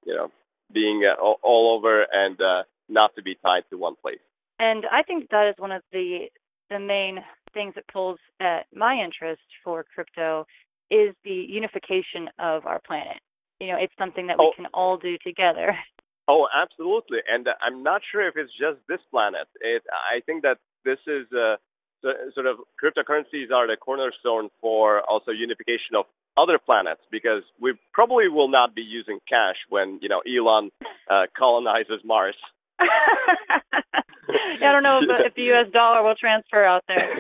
you 0.05 0.15
know 0.15 0.33
being 0.73 1.09
all, 1.23 1.39
all 1.43 1.77
over 1.77 2.05
and 2.13 2.37
not 2.89 3.15
to 3.15 3.23
be 3.23 3.37
tied 3.37 3.63
to 3.71 3.79
one 3.79 3.95
place. 4.03 4.19
And 4.59 4.85
I 4.91 5.03
think 5.03 5.29
that 5.31 5.49
is 5.49 5.55
one 5.59 5.71
of 5.71 5.83
the 5.93 6.27
the 6.69 6.81
main 6.81 7.19
things 7.55 7.75
that 7.75 7.87
pulls 7.89 8.19
at 8.41 8.67
my 8.75 8.95
interest 8.95 9.43
for 9.63 9.85
crypto 9.95 10.47
is 10.91 11.15
the 11.25 11.47
unification 11.49 12.29
of 12.39 12.67
our 12.67 12.81
planet. 12.87 13.19
You 13.61 13.69
know, 13.69 13.79
it's 13.81 13.95
something 13.99 14.27
that 14.29 14.39
we 14.39 14.45
oh. 14.45 14.53
can 14.55 14.67
all 14.75 14.97
do 14.97 15.17
together. 15.25 15.77
Oh, 16.29 16.49
absolutely. 16.51 17.19
And 17.33 17.47
I'm 17.65 17.85
not 17.85 18.03
sure 18.11 18.27
if 18.27 18.35
it's 18.37 18.51
just 18.51 18.83
this 18.89 18.99
planet. 19.13 19.47
It, 19.61 19.85
I 19.87 20.19
think 20.27 20.43
that 20.43 20.59
this 20.85 20.99
is 21.07 21.25
uh, 21.31 21.55
sort 22.35 22.47
of 22.47 22.57
cryptocurrencies 22.83 23.53
are 23.55 23.67
the 23.67 23.77
cornerstone 23.77 24.51
for 24.61 25.03
also 25.03 25.31
unification 25.31 25.95
of 25.97 26.07
other 26.37 26.59
planets 26.59 27.01
because 27.11 27.43
we 27.61 27.75
probably 27.93 28.29
will 28.29 28.49
not 28.49 28.75
be 28.75 28.83
using 28.83 29.21
cash 29.29 29.57
when 29.69 29.99
you 30.03 30.09
know 30.09 30.21
Elon 30.27 30.71
uh, 31.11 31.27
colonizes 31.39 32.03
Mars. 32.05 32.37
I 32.79 34.73
don't 34.73 34.83
know 34.83 34.99
if, 35.03 35.27
if 35.27 35.35
the 35.35 35.43
U.S. 35.55 35.73
dollar 35.73 36.03
will 36.03 36.17
transfer 36.17 36.65
out 36.65 36.83
there. 36.89 37.15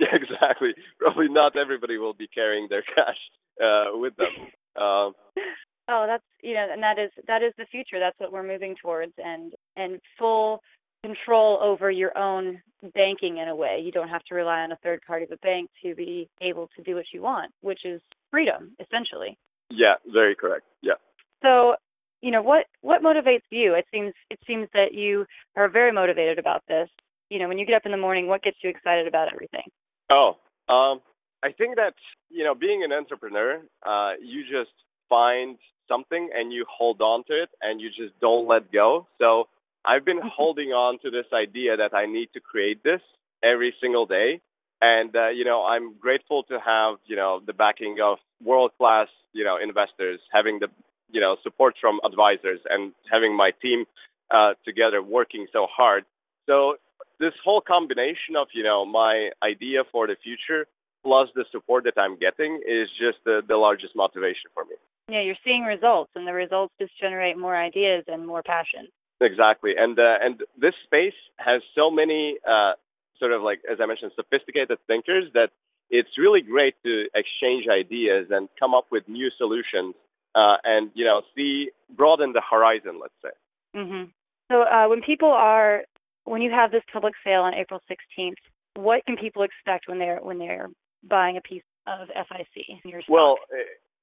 yeah, 0.00 0.12
exactly. 0.12 0.74
Probably 0.98 1.28
not 1.28 1.56
everybody 1.56 1.98
will 1.98 2.14
be 2.14 2.26
carrying 2.26 2.66
their 2.68 2.82
cash 2.82 3.16
uh, 3.62 3.96
with 3.96 4.16
them. 4.16 4.50
Um, 4.80 5.14
oh, 5.88 6.06
that's 6.06 6.24
you 6.42 6.54
know, 6.54 6.66
and 6.70 6.82
that 6.82 6.98
is 6.98 7.10
that 7.26 7.42
is 7.42 7.52
the 7.58 7.66
future. 7.66 7.98
That's 7.98 8.18
what 8.18 8.32
we're 8.32 8.46
moving 8.46 8.76
towards, 8.80 9.12
and 9.18 9.52
and 9.76 10.00
full 10.18 10.60
control 11.04 11.58
over 11.62 11.90
your 11.90 12.16
own 12.16 12.60
banking 12.94 13.38
in 13.38 13.48
a 13.48 13.56
way. 13.56 13.80
You 13.82 13.92
don't 13.92 14.08
have 14.08 14.24
to 14.24 14.34
rely 14.34 14.60
on 14.60 14.72
a 14.72 14.76
third 14.76 15.00
party 15.06 15.24
of 15.24 15.32
a 15.32 15.36
bank 15.38 15.70
to 15.82 15.94
be 15.94 16.28
able 16.40 16.68
to 16.76 16.82
do 16.82 16.94
what 16.94 17.06
you 17.12 17.22
want, 17.22 17.52
which 17.60 17.84
is 17.84 18.00
freedom, 18.30 18.76
essentially. 18.80 19.36
Yeah, 19.70 19.94
very 20.12 20.34
correct. 20.34 20.64
Yeah. 20.82 20.94
So 21.42 21.74
you 22.20 22.30
know 22.30 22.42
what 22.42 22.66
what 22.80 23.02
motivates 23.02 23.46
you 23.50 23.74
it 23.74 23.84
seems 23.92 24.12
it 24.30 24.38
seems 24.46 24.68
that 24.74 24.92
you 24.92 25.24
are 25.56 25.68
very 25.68 25.92
motivated 25.92 26.38
about 26.38 26.62
this 26.68 26.88
you 27.30 27.38
know 27.38 27.48
when 27.48 27.58
you 27.58 27.66
get 27.66 27.76
up 27.76 27.86
in 27.86 27.92
the 27.92 27.98
morning 27.98 28.26
what 28.26 28.42
gets 28.42 28.56
you 28.62 28.70
excited 28.70 29.06
about 29.06 29.28
everything 29.32 29.62
oh 30.10 30.36
um 30.68 31.00
i 31.42 31.52
think 31.52 31.76
that 31.76 31.94
you 32.30 32.44
know 32.44 32.54
being 32.54 32.82
an 32.84 32.92
entrepreneur 32.92 33.60
uh 33.86 34.12
you 34.22 34.42
just 34.42 34.72
find 35.08 35.58
something 35.88 36.30
and 36.34 36.52
you 36.52 36.64
hold 36.68 37.00
on 37.00 37.24
to 37.24 37.32
it 37.32 37.48
and 37.62 37.80
you 37.80 37.88
just 37.88 38.18
don't 38.20 38.46
let 38.46 38.70
go 38.72 39.06
so 39.18 39.48
i've 39.84 40.04
been 40.04 40.18
mm-hmm. 40.18 40.36
holding 40.36 40.68
on 40.70 40.98
to 41.00 41.10
this 41.10 41.26
idea 41.32 41.76
that 41.76 41.94
i 41.94 42.06
need 42.06 42.28
to 42.32 42.40
create 42.40 42.82
this 42.82 43.00
every 43.42 43.74
single 43.80 44.06
day 44.06 44.40
and 44.80 45.14
uh, 45.16 45.28
you 45.28 45.44
know 45.44 45.64
i'm 45.64 45.94
grateful 45.98 46.42
to 46.42 46.58
have 46.64 46.96
you 47.06 47.16
know 47.16 47.40
the 47.46 47.52
backing 47.52 47.96
of 48.02 48.18
world 48.42 48.70
class 48.78 49.08
you 49.32 49.44
know 49.44 49.56
investors 49.62 50.20
having 50.32 50.58
the 50.58 50.68
you 51.10 51.20
know 51.20 51.36
support 51.42 51.74
from 51.80 52.00
advisors 52.04 52.60
and 52.68 52.92
having 53.10 53.36
my 53.36 53.50
team 53.62 53.84
uh, 54.30 54.54
together 54.64 55.02
working 55.02 55.46
so 55.52 55.66
hard. 55.70 56.04
So 56.46 56.76
this 57.20 57.32
whole 57.44 57.60
combination 57.60 58.36
of 58.36 58.48
you 58.52 58.62
know 58.62 58.84
my 58.84 59.30
idea 59.42 59.82
for 59.90 60.06
the 60.06 60.16
future 60.22 60.66
plus 61.04 61.28
the 61.34 61.44
support 61.50 61.84
that 61.84 62.00
I'm 62.00 62.18
getting 62.18 62.60
is 62.66 62.88
just 62.98 63.18
the, 63.24 63.40
the 63.46 63.56
largest 63.56 63.94
motivation 63.96 64.50
for 64.54 64.64
me. 64.64 64.76
Yeah, 65.08 65.22
you're 65.22 65.40
seeing 65.44 65.62
results, 65.62 66.10
and 66.14 66.26
the 66.26 66.34
results 66.34 66.74
just 66.80 66.92
generate 67.00 67.38
more 67.38 67.56
ideas 67.56 68.04
and 68.08 68.26
more 68.26 68.42
passion. 68.42 68.88
Exactly, 69.20 69.72
and 69.76 69.98
uh, 69.98 70.16
and 70.22 70.40
this 70.60 70.74
space 70.84 71.16
has 71.38 71.62
so 71.74 71.90
many 71.90 72.36
uh, 72.46 72.72
sort 73.18 73.32
of 73.32 73.42
like 73.42 73.60
as 73.70 73.78
I 73.80 73.86
mentioned, 73.86 74.12
sophisticated 74.14 74.78
thinkers 74.86 75.24
that 75.34 75.50
it's 75.90 76.10
really 76.18 76.42
great 76.42 76.74
to 76.84 77.06
exchange 77.14 77.66
ideas 77.68 78.26
and 78.30 78.48
come 78.60 78.74
up 78.74 78.86
with 78.92 79.08
new 79.08 79.30
solutions, 79.36 79.94
uh, 80.34 80.56
and 80.62 80.90
you 80.94 81.04
know 81.04 81.22
see 81.34 81.70
broaden 81.96 82.32
the 82.32 82.42
horizon. 82.48 83.00
Let's 83.00 83.14
say. 83.22 83.34
Mm-hmm. 83.74 84.10
So 84.52 84.62
uh, 84.62 84.88
when 84.88 85.02
people 85.02 85.30
are 85.30 85.82
when 86.24 86.42
you 86.42 86.50
have 86.50 86.70
this 86.70 86.82
public 86.92 87.14
sale 87.24 87.40
on 87.40 87.54
April 87.54 87.80
16th, 87.90 88.34
what 88.74 89.04
can 89.06 89.16
people 89.16 89.42
expect 89.42 89.88
when 89.88 89.98
they're 89.98 90.20
when 90.20 90.38
they're 90.38 90.68
buying 91.02 91.36
a 91.36 91.40
piece 91.40 91.62
of 91.86 92.08
FIC 92.08 92.80
your 92.84 93.02
stock? 93.02 93.10
Well, 93.10 93.36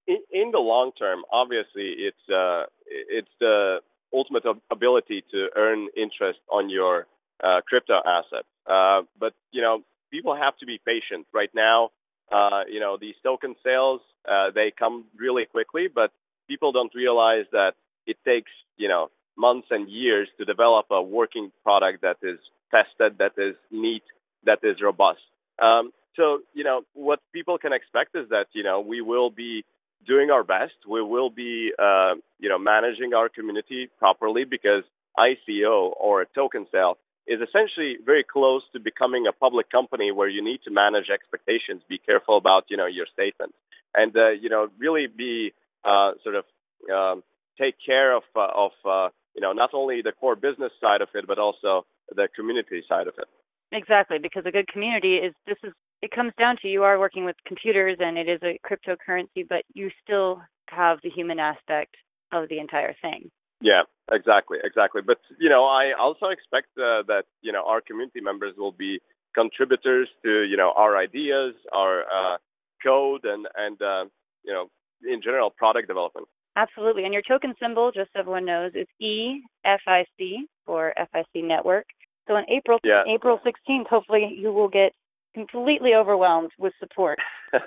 in, 0.08 0.18
in 0.32 0.52
the 0.52 0.60
long 0.60 0.92
term, 0.98 1.24
obviously, 1.32 1.96
it's 1.98 2.30
uh, 2.30 2.64
it's 2.88 3.30
the 3.40 3.80
ultimate 4.14 4.44
ability 4.72 5.24
to 5.32 5.48
earn 5.56 5.88
interest 5.98 6.40
on 6.50 6.70
your 6.70 7.08
uh, 7.44 7.62
crypto 7.68 8.02
asset. 8.06 8.46
Uh, 8.66 9.02
but 9.20 9.34
you 9.52 9.62
know, 9.62 9.84
people 10.12 10.36
have 10.36 10.58
to 10.58 10.66
be 10.66 10.80
patient. 10.86 11.26
Right 11.34 11.50
now, 11.54 11.90
uh, 12.32 12.62
you 12.72 12.80
know, 12.80 12.98
these 13.00 13.16
token 13.24 13.56
sales 13.64 14.02
uh, 14.30 14.52
they 14.54 14.72
come 14.78 15.06
really 15.18 15.46
quickly, 15.46 15.88
but 15.94 16.12
people 16.48 16.72
don't 16.72 16.94
realize 16.96 17.46
that 17.52 17.74
it 18.06 18.18
takes 18.26 18.52
you 18.78 18.88
know 18.88 19.10
months 19.38 19.68
and 19.72 19.90
years 19.90 20.30
to 20.38 20.46
develop 20.46 20.86
a 20.92 21.02
working 21.02 21.52
product 21.64 22.02
that 22.02 22.18
is 22.24 22.40
tested, 22.72 23.18
that 23.20 23.34
is 23.38 23.56
neat, 23.72 24.04
that 24.46 24.60
is 24.64 24.78
robust. 24.82 25.20
Um, 25.62 25.92
so, 26.16 26.40
you 26.54 26.64
know, 26.64 26.82
what 26.94 27.20
people 27.34 27.58
can 27.58 27.74
expect 27.74 28.16
is 28.16 28.30
that, 28.30 28.48
you 28.54 28.64
know, 28.64 28.80
we 28.80 29.02
will 29.02 29.30
be 29.30 29.66
doing 30.08 30.30
our 30.32 30.44
best. 30.44 30.74
We 30.88 31.02
will 31.02 31.30
be, 31.30 31.72
uh, 31.78 32.16
you 32.40 32.50
know, 32.50 32.58
managing 32.58 33.14
our 33.14 33.30
community 33.30 33.90
properly 34.00 34.44
because 34.46 34.84
ICO 35.18 35.94
or 36.00 36.22
a 36.22 36.26
token 36.34 36.68
sale 36.72 36.98
is 37.28 37.40
essentially 37.42 37.98
very 38.06 38.24
close 38.24 38.62
to 38.74 38.80
becoming 38.80 39.26
a 39.28 39.34
public 39.34 39.70
company 39.72 40.12
where 40.12 40.30
you 40.30 40.44
need 40.44 40.60
to 40.64 40.72
manage 40.72 41.10
expectations, 41.10 41.82
be 41.90 41.98
careful 41.98 42.38
about, 42.38 42.66
you 42.70 42.78
know, 42.78 42.86
your 42.86 43.08
statements, 43.12 43.56
and, 43.96 44.16
uh, 44.16 44.30
you 44.30 44.50
know, 44.50 44.68
really 44.78 45.08
be 45.08 45.52
uh, 45.84 46.12
sort 46.24 46.36
of 46.36 46.46
um, 46.94 47.24
take 47.60 47.76
care 47.84 48.16
of 48.16 48.24
uh, 48.36 48.48
of 48.56 48.72
uh, 48.86 49.10
you 49.34 49.42
know 49.42 49.54
not 49.54 49.72
only 49.74 50.02
the 50.02 50.12
core 50.12 50.36
business 50.36 50.72
side 50.82 51.02
of 51.02 51.10
it, 51.14 51.26
but 51.28 51.40
also 51.40 51.86
the 52.14 52.28
community 52.36 52.84
side 52.88 53.08
of 53.08 53.14
it. 53.18 53.28
Exactly, 53.76 54.18
because 54.22 54.44
a 54.46 54.52
good 54.52 54.68
community 54.70 55.18
is 55.18 55.34
this 55.46 55.58
is 55.62 55.74
it 56.02 56.12
comes 56.12 56.32
down 56.40 56.56
to 56.62 56.68
you 56.70 56.84
are 56.84 56.98
working 56.98 57.26
with 57.26 57.36
computers 57.46 57.98
and 58.00 58.18
it 58.18 58.30
is 58.30 58.40
a 58.42 58.58
cryptocurrency, 58.66 59.48
but 59.48 59.64
you 59.74 59.90
still 60.02 60.42
have 60.70 61.00
the 61.04 61.10
human 61.10 61.40
aspect 61.40 61.96
of 62.32 62.48
the 62.48 62.60
entire 62.60 62.96
thing. 63.02 63.30
Yeah, 63.62 63.82
exactly, 64.12 64.60
exactly. 64.64 65.02
But 65.06 65.18
you 65.40 65.50
know, 65.50 65.66
I 65.66 65.92
also 66.00 66.28
expect 66.28 66.68
uh, 66.78 67.04
that 67.08 67.24
you 67.42 67.52
know 67.52 67.64
our 67.66 67.82
community 67.82 68.22
members 68.22 68.54
will 68.58 68.72
be 68.72 69.00
contributors 69.34 70.08
to 70.24 70.44
you 70.44 70.56
know 70.56 70.72
our 70.78 70.98
ideas, 70.98 71.54
our 71.74 72.04
uh, 72.04 72.38
code, 72.82 73.26
and 73.26 73.46
and 73.58 73.82
uh, 73.82 74.06
you 74.46 74.54
know 74.54 74.70
in 75.04 75.22
general 75.22 75.50
product 75.50 75.90
development. 75.90 76.28
Absolutely. 76.56 77.04
And 77.04 77.14
your 77.14 77.24
token 77.28 77.54
symbol, 77.62 77.92
just 77.92 78.12
so 78.14 78.20
everyone 78.20 78.46
knows, 78.46 78.72
is 78.74 78.88
EFIC 79.02 80.48
for 80.66 80.94
FIC 80.98 81.44
Network. 81.44 81.86
So 82.28 82.34
on 82.34 82.46
April 82.50 82.80
yeah. 82.84 83.04
April 83.08 83.40
16th, 83.46 83.88
hopefully 83.88 84.36
you 84.38 84.52
will 84.52 84.70
get 84.70 84.94
completely 85.34 85.94
overwhelmed 85.94 86.52
with 86.58 86.74
support. 86.80 87.20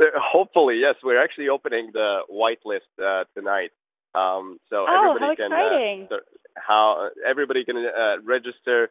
hopefully, 0.00 0.78
yes. 0.80 0.94
We're 1.02 1.22
actually 1.22 1.48
opening 1.48 1.90
the 1.92 2.20
whitelist 2.30 2.88
uh, 3.02 3.24
tonight. 3.34 3.70
Um, 4.14 4.58
so 4.70 4.86
oh, 4.88 5.16
everybody 5.18 5.42
how 5.42 5.48
can. 5.48 6.08
Uh, 6.10 6.16
how 6.56 7.10
everybody 7.28 7.64
can 7.64 7.76
uh, 7.76 8.22
register 8.24 8.90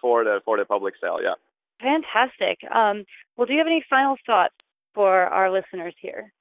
for 0.00 0.24
the 0.24 0.40
for 0.44 0.58
the 0.58 0.64
public 0.64 0.94
sale. 1.00 1.18
Yeah. 1.22 1.34
Fantastic. 1.80 2.58
Um, 2.74 3.04
well, 3.36 3.46
do 3.46 3.52
you 3.52 3.58
have 3.58 3.66
any 3.66 3.84
final 3.88 4.16
thoughts 4.26 4.54
for 4.94 5.26
our 5.26 5.50
listeners 5.50 5.94
here? 6.00 6.32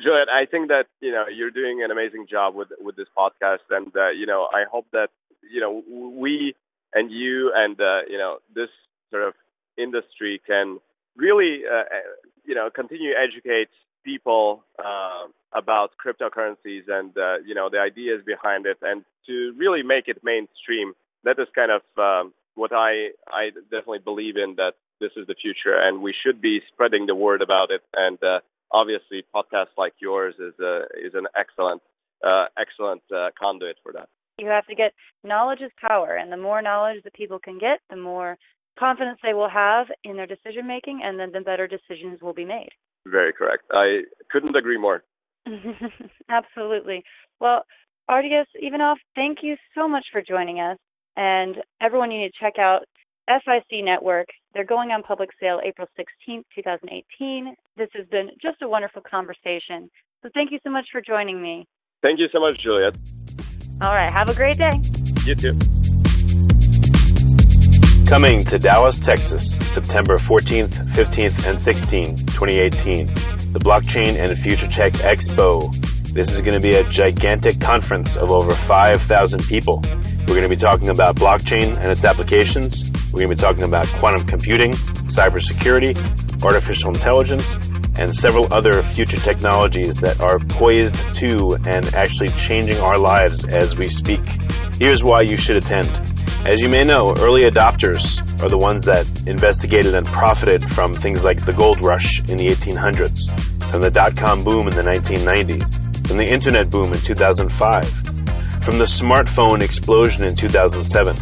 Juliet, 0.00 0.28
I 0.28 0.46
think 0.46 0.68
that 0.68 0.86
you 1.00 1.12
know 1.12 1.24
you're 1.28 1.50
doing 1.50 1.82
an 1.82 1.90
amazing 1.90 2.26
job 2.30 2.54
with 2.54 2.68
with 2.80 2.96
this 2.96 3.08
podcast, 3.16 3.66
and 3.70 3.94
uh, 3.96 4.10
you 4.10 4.26
know 4.26 4.48
I 4.52 4.64
hope 4.70 4.86
that 4.92 5.08
you 5.50 5.60
know 5.60 5.82
we 5.88 6.54
and 6.94 7.10
you 7.10 7.52
and 7.54 7.80
uh, 7.80 8.00
you 8.08 8.18
know 8.18 8.38
this 8.54 8.68
sort 9.10 9.26
of 9.26 9.34
industry 9.76 10.40
can 10.46 10.78
really 11.16 11.62
uh, 11.70 11.80
uh 11.80 11.84
you 12.44 12.54
know 12.54 12.70
continue 12.70 13.12
educate 13.12 13.68
people 14.04 14.62
uh, 14.78 15.26
about 15.52 15.90
cryptocurrencies 16.04 16.88
and 16.88 17.16
uh, 17.18 17.38
you 17.44 17.54
know 17.54 17.68
the 17.68 17.78
ideas 17.78 18.22
behind 18.24 18.66
it, 18.66 18.78
and 18.82 19.04
to 19.26 19.52
really 19.56 19.82
make 19.82 20.06
it 20.06 20.22
mainstream. 20.22 20.94
That 21.24 21.38
is 21.40 21.48
kind 21.54 21.72
of 21.72 21.82
um, 21.98 22.32
what 22.54 22.72
I 22.72 23.10
I 23.26 23.50
definitely 23.70 23.98
believe 23.98 24.36
in 24.36 24.54
that 24.56 24.74
this 25.00 25.10
is 25.16 25.26
the 25.26 25.34
future, 25.34 25.74
and 25.76 26.02
we 26.02 26.14
should 26.22 26.40
be 26.40 26.60
spreading 26.72 27.06
the 27.06 27.14
word 27.16 27.42
about 27.42 27.70
it 27.70 27.82
and 27.94 28.22
uh, 28.22 28.40
obviously 28.72 29.24
podcasts 29.34 29.76
like 29.76 29.94
yours 30.00 30.34
is 30.38 30.54
a, 30.60 30.82
is 31.04 31.14
an 31.14 31.26
excellent 31.36 31.82
uh, 32.24 32.46
excellent 32.58 33.02
uh, 33.14 33.28
conduit 33.38 33.76
for 33.82 33.92
that. 33.92 34.08
You 34.38 34.48
have 34.48 34.66
to 34.66 34.74
get 34.74 34.92
knowledge 35.24 35.60
is 35.60 35.70
power, 35.80 36.16
and 36.16 36.32
the 36.32 36.36
more 36.36 36.62
knowledge 36.62 37.02
that 37.04 37.14
people 37.14 37.38
can 37.38 37.58
get, 37.58 37.80
the 37.90 37.96
more 37.96 38.36
confidence 38.78 39.18
they 39.22 39.34
will 39.34 39.48
have 39.48 39.86
in 40.04 40.16
their 40.16 40.26
decision 40.26 40.66
making, 40.66 41.00
and 41.02 41.18
then 41.18 41.32
the 41.32 41.40
better 41.40 41.66
decisions 41.66 42.20
will 42.22 42.34
be 42.34 42.44
made. 42.44 42.70
Very 43.06 43.32
correct. 43.32 43.64
I 43.72 44.02
couldn't 44.30 44.56
agree 44.56 44.78
more. 44.78 45.02
Absolutely. 46.28 47.02
Well, 47.40 47.64
Arturas 48.08 48.46
Ivanov, 48.54 48.98
thank 49.14 49.38
you 49.42 49.56
so 49.74 49.88
much 49.88 50.06
for 50.12 50.22
joining 50.22 50.60
us. 50.60 50.78
And 51.16 51.56
everyone, 51.80 52.10
you 52.10 52.20
need 52.20 52.32
to 52.32 52.44
check 52.44 52.58
out 52.58 52.84
FIC 53.28 53.84
Network. 53.84 54.26
They're 54.54 54.64
going 54.64 54.90
on 54.90 55.02
public 55.02 55.30
sale 55.40 55.60
April 55.64 55.86
16th, 55.98 56.44
2018. 56.54 57.54
This 57.76 57.88
has 57.94 58.06
been 58.08 58.30
just 58.40 58.62
a 58.62 58.68
wonderful 58.68 59.02
conversation. 59.08 59.90
So 60.22 60.30
thank 60.34 60.50
you 60.50 60.58
so 60.64 60.70
much 60.70 60.86
for 60.90 61.00
joining 61.00 61.40
me. 61.40 61.66
Thank 62.02 62.18
you 62.18 62.26
so 62.32 62.40
much, 62.40 62.58
Juliet. 62.58 62.96
All 63.82 63.92
right. 63.92 64.10
Have 64.10 64.28
a 64.28 64.34
great 64.34 64.58
day. 64.58 64.74
You 65.24 65.34
too. 65.34 65.52
Coming 68.08 68.42
to 68.46 68.58
Dallas, 68.58 68.98
Texas, 68.98 69.56
September 69.56 70.16
14th, 70.16 70.68
15th, 70.94 71.46
and 71.46 71.58
16th, 71.58 72.18
2018. 72.32 73.06
The 73.52 73.60
Blockchain 73.60 74.16
and 74.16 74.36
Future 74.38 74.66
Tech 74.66 74.94
Expo. 74.94 75.70
This 76.12 76.34
is 76.34 76.40
going 76.40 76.60
to 76.60 76.66
be 76.66 76.74
a 76.74 76.84
gigantic 76.84 77.60
conference 77.60 78.16
of 78.16 78.30
over 78.30 78.52
5,000 78.52 79.42
people. 79.44 79.82
We're 80.20 80.34
going 80.34 80.42
to 80.42 80.48
be 80.48 80.56
talking 80.56 80.88
about 80.88 81.16
blockchain 81.16 81.76
and 81.76 81.92
its 81.92 82.04
applications. 82.04 82.97
We're 83.12 83.20
going 83.20 83.30
to 83.30 83.36
be 83.36 83.40
talking 83.40 83.64
about 83.64 83.86
quantum 83.86 84.26
computing, 84.26 84.72
cybersecurity, 84.72 85.96
artificial 86.42 86.92
intelligence, 86.92 87.56
and 87.98 88.14
several 88.14 88.52
other 88.52 88.82
future 88.82 89.16
technologies 89.16 89.96
that 90.00 90.20
are 90.20 90.38
poised 90.38 91.14
to 91.16 91.56
and 91.66 91.86
actually 91.94 92.28
changing 92.30 92.78
our 92.78 92.98
lives 92.98 93.44
as 93.46 93.76
we 93.76 93.88
speak. 93.88 94.20
Here's 94.78 95.02
why 95.02 95.22
you 95.22 95.36
should 95.36 95.56
attend. 95.56 95.88
As 96.46 96.62
you 96.62 96.68
may 96.68 96.84
know, 96.84 97.14
early 97.18 97.42
adopters 97.42 98.20
are 98.42 98.48
the 98.48 98.58
ones 98.58 98.82
that 98.82 99.06
investigated 99.26 99.94
and 99.94 100.06
profited 100.06 100.62
from 100.62 100.94
things 100.94 101.24
like 101.24 101.44
the 101.44 101.52
gold 101.52 101.80
rush 101.80 102.20
in 102.28 102.36
the 102.36 102.46
1800s, 102.46 103.28
from 103.70 103.80
the 103.80 103.90
dot 103.90 104.16
com 104.16 104.44
boom 104.44 104.68
in 104.68 104.74
the 104.74 104.82
1990s, 104.82 106.06
from 106.06 106.18
the 106.18 106.26
internet 106.26 106.70
boom 106.70 106.92
in 106.92 107.00
2005 107.00 108.18
from 108.68 108.76
the 108.76 108.84
smartphone 108.84 109.62
explosion 109.62 110.24
in 110.24 110.34
2007, 110.34 111.16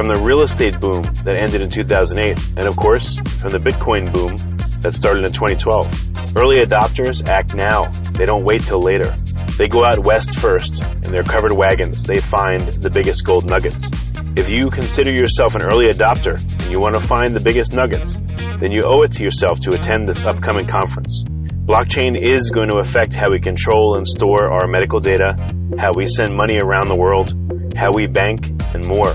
from 0.00 0.08
the 0.08 0.16
real 0.16 0.40
estate 0.40 0.80
boom 0.80 1.02
that 1.24 1.36
ended 1.36 1.60
in 1.60 1.68
2008, 1.68 2.56
and 2.56 2.66
of 2.66 2.74
course, 2.74 3.18
from 3.38 3.52
the 3.52 3.58
Bitcoin 3.58 4.10
boom 4.10 4.38
that 4.80 4.94
started 4.94 5.26
in 5.26 5.30
2012. 5.30 6.34
Early 6.38 6.60
adopters 6.60 7.26
act 7.28 7.54
now, 7.54 7.84
they 8.12 8.24
don't 8.24 8.42
wait 8.42 8.62
till 8.62 8.80
later. 8.80 9.14
They 9.58 9.68
go 9.68 9.84
out 9.84 9.98
west 9.98 10.38
first, 10.38 10.82
in 11.04 11.12
their 11.12 11.22
covered 11.22 11.52
wagons, 11.52 12.04
they 12.04 12.18
find 12.18 12.62
the 12.62 12.88
biggest 12.88 13.26
gold 13.26 13.44
nuggets. 13.44 13.90
If 14.38 14.48
you 14.48 14.70
consider 14.70 15.10
yourself 15.10 15.54
an 15.54 15.60
early 15.60 15.92
adopter 15.92 16.36
and 16.62 16.70
you 16.70 16.80
want 16.80 16.94
to 16.94 17.00
find 17.06 17.36
the 17.36 17.40
biggest 17.40 17.74
nuggets, 17.74 18.22
then 18.58 18.72
you 18.72 18.80
owe 18.86 19.02
it 19.02 19.12
to 19.12 19.22
yourself 19.22 19.60
to 19.60 19.74
attend 19.74 20.08
this 20.08 20.24
upcoming 20.24 20.66
conference. 20.66 21.24
Blockchain 21.66 22.16
is 22.18 22.48
going 22.48 22.70
to 22.70 22.78
affect 22.78 23.14
how 23.14 23.30
we 23.30 23.38
control 23.38 23.96
and 23.96 24.06
store 24.06 24.50
our 24.50 24.66
medical 24.66 24.98
data, 24.98 25.34
how 25.78 25.92
we 25.92 26.06
send 26.06 26.34
money 26.34 26.56
around 26.58 26.88
the 26.88 26.96
world, 26.96 27.34
how 27.76 27.90
we 27.92 28.06
bank, 28.06 28.46
and 28.72 28.86
more. 28.86 29.14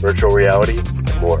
virtual 0.00 0.32
reality, 0.32 0.78
and 0.78 1.20
more. 1.20 1.40